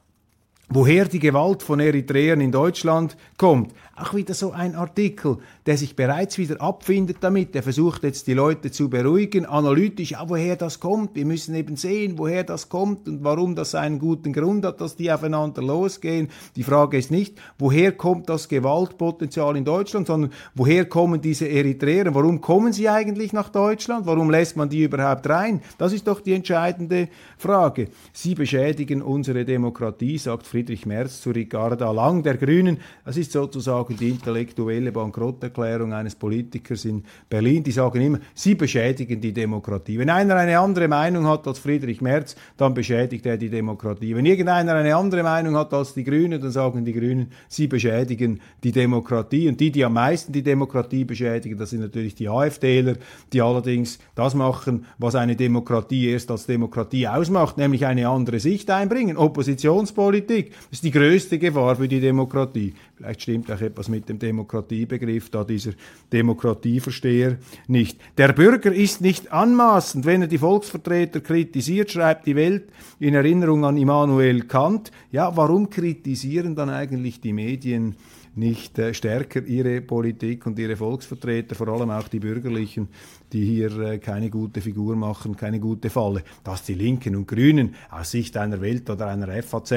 Woher 0.68 1.06
die 1.06 1.20
Gewalt 1.20 1.62
von 1.62 1.80
Eritreern 1.80 2.42
in 2.42 2.52
Deutschland 2.52 3.16
kommt, 3.38 3.72
auch 4.00 4.14
wieder 4.14 4.34
so 4.34 4.52
ein 4.52 4.74
Artikel, 4.74 5.38
der 5.66 5.76
sich 5.76 5.96
bereits 5.96 6.38
wieder 6.38 6.60
abfindet 6.60 7.18
damit. 7.20 7.54
Der 7.54 7.62
versucht 7.62 8.02
jetzt 8.04 8.26
die 8.26 8.34
Leute 8.34 8.70
zu 8.70 8.88
beruhigen, 8.88 9.46
analytisch, 9.46 10.12
ja, 10.12 10.28
woher 10.28 10.56
das 10.56 10.80
kommt. 10.80 11.14
Wir 11.14 11.26
müssen 11.26 11.54
eben 11.54 11.76
sehen, 11.76 12.18
woher 12.18 12.44
das 12.44 12.68
kommt 12.68 13.08
und 13.08 13.24
warum 13.24 13.54
das 13.54 13.74
einen 13.74 13.98
guten 13.98 14.32
Grund 14.32 14.64
hat, 14.64 14.80
dass 14.80 14.96
die 14.96 15.10
aufeinander 15.10 15.62
losgehen. 15.62 16.28
Die 16.56 16.62
Frage 16.62 16.98
ist 16.98 17.10
nicht, 17.10 17.38
woher 17.58 17.92
kommt 17.92 18.28
das 18.28 18.48
Gewaltpotenzial 18.48 19.56
in 19.56 19.64
Deutschland, 19.64 20.06
sondern 20.06 20.32
woher 20.54 20.84
kommen 20.84 21.20
diese 21.20 21.48
Eritreer? 21.48 22.14
Warum 22.14 22.40
kommen 22.40 22.72
sie 22.72 22.88
eigentlich 22.88 23.32
nach 23.32 23.48
Deutschland? 23.48 24.06
Warum 24.06 24.30
lässt 24.30 24.56
man 24.56 24.68
die 24.68 24.84
überhaupt 24.84 25.28
rein? 25.28 25.60
Das 25.78 25.92
ist 25.92 26.06
doch 26.06 26.20
die 26.20 26.32
entscheidende 26.32 27.08
Frage. 27.36 27.88
Sie 28.12 28.34
beschädigen 28.34 29.02
unsere 29.02 29.44
Demokratie, 29.44 30.18
sagt 30.18 30.46
Friedrich 30.46 30.86
Merz 30.86 31.20
zu 31.20 31.30
Ricarda 31.30 31.90
Lang 31.90 32.22
der 32.22 32.36
Grünen. 32.36 32.78
Das 33.04 33.16
ist 33.16 33.32
sozusagen 33.32 33.87
die 33.96 34.10
intellektuelle 34.10 34.92
Bankrotterklärung 34.92 35.92
eines 35.92 36.14
Politikers 36.14 36.84
in 36.84 37.04
Berlin. 37.28 37.62
Die 37.62 37.72
sagen 37.72 38.00
immer, 38.00 38.18
sie 38.34 38.54
beschädigen 38.54 39.20
die 39.20 39.32
Demokratie. 39.32 39.98
Wenn 39.98 40.10
einer 40.10 40.36
eine 40.36 40.58
andere 40.58 40.88
Meinung 40.88 41.26
hat 41.26 41.46
als 41.46 41.58
Friedrich 41.58 42.00
Merz, 42.00 42.36
dann 42.56 42.74
beschädigt 42.74 43.26
er 43.26 43.36
die 43.36 43.50
Demokratie. 43.50 44.14
Wenn 44.14 44.26
irgendeiner 44.26 44.74
eine 44.74 44.94
andere 44.96 45.22
Meinung 45.22 45.56
hat 45.56 45.72
als 45.72 45.94
die 45.94 46.04
Grünen, 46.04 46.40
dann 46.40 46.50
sagen 46.50 46.84
die 46.84 46.92
Grünen, 46.92 47.32
sie 47.48 47.66
beschädigen 47.66 48.40
die 48.64 48.72
Demokratie. 48.72 49.48
Und 49.48 49.60
die, 49.60 49.70
die 49.70 49.84
am 49.84 49.94
meisten 49.94 50.32
die 50.32 50.42
Demokratie 50.42 51.04
beschädigen, 51.04 51.58
das 51.58 51.70
sind 51.70 51.80
natürlich 51.80 52.14
die 52.14 52.28
AfDler, 52.28 52.94
die 53.32 53.40
allerdings 53.40 53.98
das 54.14 54.34
machen, 54.34 54.86
was 54.98 55.14
eine 55.14 55.36
Demokratie 55.36 56.08
erst 56.08 56.30
als 56.30 56.46
Demokratie 56.46 57.06
ausmacht, 57.06 57.56
nämlich 57.58 57.86
eine 57.86 58.08
andere 58.08 58.40
Sicht 58.40 58.70
einbringen. 58.70 59.16
Oppositionspolitik 59.16 60.52
ist 60.70 60.82
die 60.84 60.90
größte 60.90 61.38
Gefahr 61.38 61.76
für 61.76 61.88
die 61.88 62.00
Demokratie. 62.00 62.74
Vielleicht 62.96 63.22
stimmt 63.22 63.50
auch 63.52 63.60
etwas 63.60 63.77
mit 63.86 64.08
dem 64.08 64.18
Demokratiebegriff, 64.18 65.30
da 65.30 65.44
dieser 65.44 65.70
Demokratieversteher 66.12 67.38
nicht. 67.68 68.00
Der 68.16 68.32
Bürger 68.32 68.72
ist 68.72 69.00
nicht 69.00 69.30
anmaßend, 69.30 70.06
wenn 70.06 70.22
er 70.22 70.28
die 70.28 70.38
Volksvertreter 70.38 71.20
kritisiert, 71.20 71.92
schreibt 71.92 72.26
die 72.26 72.34
Welt 72.34 72.64
in 72.98 73.14
Erinnerung 73.14 73.64
an 73.64 73.76
Immanuel 73.76 74.42
Kant. 74.42 74.90
Ja, 75.12 75.36
warum 75.36 75.70
kritisieren 75.70 76.56
dann 76.56 76.70
eigentlich 76.70 77.20
die 77.20 77.32
Medien 77.32 77.94
nicht 78.38 78.78
äh, 78.78 78.94
stärker 78.94 79.42
ihre 79.44 79.80
Politik 79.80 80.46
und 80.46 80.58
ihre 80.58 80.76
Volksvertreter, 80.76 81.54
vor 81.54 81.68
allem 81.68 81.90
auch 81.90 82.08
die 82.08 82.20
Bürgerlichen, 82.20 82.88
die 83.32 83.44
hier 83.44 83.78
äh, 83.80 83.98
keine 83.98 84.30
gute 84.30 84.60
Figur 84.60 84.96
machen, 84.96 85.36
keine 85.36 85.60
gute 85.60 85.90
Falle. 85.90 86.22
Dass 86.44 86.64
die 86.64 86.74
Linken 86.74 87.16
und 87.16 87.28
Grünen 87.28 87.74
aus 87.90 88.12
Sicht 88.12 88.36
einer 88.36 88.60
Welt 88.60 88.88
oder 88.88 89.08
einer 89.08 89.42
FAZ 89.42 89.70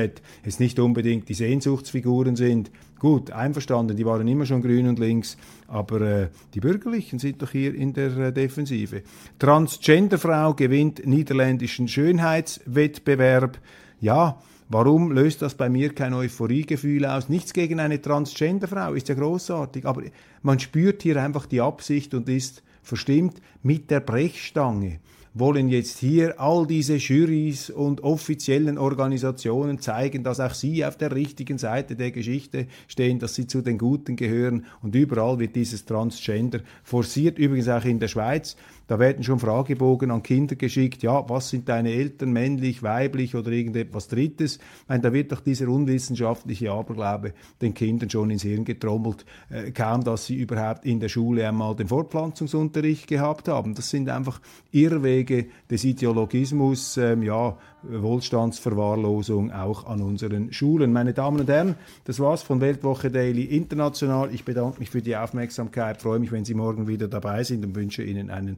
jetzt 0.46 0.60
nicht 0.60 0.80
unbedingt 0.80 1.28
die 1.28 1.34
Sehnsuchtsfiguren 1.34 2.36
sind, 2.36 2.72
gut, 3.00 3.32
einverstanden, 3.32 3.98
die 3.98 4.06
waren 4.06 4.28
immer 4.28 4.46
schon 4.46 4.62
grün 4.62 4.88
und 4.88 5.00
links, 5.00 5.36
aber 5.68 6.02
äh, 6.02 6.28
die 6.54 6.60
Bürgerlichen 6.60 7.18
sind 7.18 7.42
doch 7.42 7.50
hier 7.50 7.74
in 7.74 7.94
der 7.94 8.16
äh, 8.18 8.32
Defensive. 8.32 9.02
Transgenderfrau 9.40 10.54
gewinnt 10.54 11.06
niederländischen 11.06 11.88
Schönheitswettbewerb. 11.88 13.58
Ja, 14.00 14.40
Warum 14.74 15.12
löst 15.12 15.42
das 15.42 15.56
bei 15.56 15.68
mir 15.68 15.94
kein 15.94 16.14
Euphoriegefühl 16.14 17.06
aus? 17.06 17.28
Nichts 17.28 17.52
gegen 17.52 17.82
eine 17.82 18.02
Transgenderfrau, 18.02 18.94
ist 18.94 19.10
ja 19.10 19.16
großartig, 19.16 19.86
aber 19.86 20.04
man 20.44 20.62
spürt 20.62 21.04
hier 21.04 21.22
einfach 21.22 21.46
die 21.46 21.60
Absicht 21.60 22.14
und 22.14 22.30
ist 22.30 22.64
verstimmt 22.82 23.42
mit 23.62 23.92
der 23.92 24.00
Brechstange 24.00 25.02
wollen 25.34 25.70
jetzt 25.70 26.00
hier 26.00 26.40
all 26.40 26.68
diese 26.68 26.96
Jurys 26.96 27.70
und 27.70 28.04
offiziellen 28.04 28.78
Organisationen 28.78 29.80
zeigen, 29.80 30.24
dass 30.24 30.40
auch 30.40 30.54
sie 30.54 30.84
auf 30.84 30.98
der 30.98 31.16
richtigen 31.16 31.58
Seite 31.58 31.96
der 31.96 32.12
Geschichte 32.12 32.68
stehen, 32.88 33.20
dass 33.20 33.36
sie 33.36 33.48
zu 33.48 33.62
den 33.62 33.78
Guten 33.78 34.16
gehören 34.18 34.66
und 34.82 34.94
überall 34.94 35.40
wird 35.40 35.56
dieses 35.56 35.86
Transgender 35.86 36.60
forciert, 36.84 37.40
übrigens 37.40 37.70
auch 37.70 37.86
in 37.86 38.00
der 38.00 38.10
Schweiz. 38.10 38.58
Da 38.88 39.00
werden 39.00 39.24
schon 39.24 39.40
Fragebogen 39.40 40.12
an 40.12 40.24
Kinder 40.24 40.56
geschickt, 40.56 41.04
ja, 41.04 41.28
was 41.30 41.50
sind 41.50 41.70
deine 41.70 41.92
Eltern, 41.92 42.32
männlich, 42.32 42.84
weiblich 42.84 43.36
oder 43.36 43.52
irgendetwas 43.52 44.08
Drittes. 44.08 44.60
Meine, 44.88 45.02
da 45.02 45.14
wird 45.14 45.32
doch 45.32 45.40
dieser 45.40 45.70
unwissenschaftliche 45.70 46.72
Aberglaube 46.72 47.34
den 47.62 47.74
Kindern 47.74 48.10
schon 48.10 48.30
ins 48.30 48.44
Hirn 48.44 48.66
getrommelt, 48.66 49.26
äh, 49.50 49.72
kaum 49.72 50.04
dass 50.04 50.26
sie 50.26 50.36
überhaupt 50.36 50.86
in 50.86 51.00
der 51.00 51.10
Schule 51.10 51.48
einmal 51.48 51.76
den 51.76 51.88
Fortpflanzungsunterricht 51.88 53.08
gehabt 53.08 53.48
haben. 53.48 53.76
Das 53.76 53.90
sind 53.90 54.10
einfach 54.10 54.42
Irrwege 54.72 55.48
des 55.70 55.84
Ideologismus, 55.84 56.98
ähm, 56.98 57.24
ja, 57.24 57.58
Wohlstandsverwahrlosung 57.84 59.52
auch 59.52 59.86
an 59.86 60.02
unseren 60.02 60.54
Schulen. 60.54 60.94
Meine 60.94 61.14
Damen 61.14 61.40
und 61.40 61.50
Herren, 61.50 61.76
das 62.04 62.20
war's 62.20 62.44
von 62.44 62.62
Weltwoche 62.62 63.10
Daily 63.10 63.44
International. 63.44 64.30
Ich 64.34 64.46
bedanke 64.46 64.80
mich 64.80 64.90
für 64.90 65.02
die 65.02 65.16
Aufmerksamkeit, 65.16 66.02
freue 66.02 66.20
mich, 66.20 66.32
wenn 66.32 66.46
Sie 66.46 66.54
morgen 66.54 66.88
wieder 66.88 67.08
dabei 67.08 67.44
sind 67.44 67.66
und 67.66 67.76
wünsche 67.76 68.04
Ihnen 68.04 68.30
einen 68.30 68.58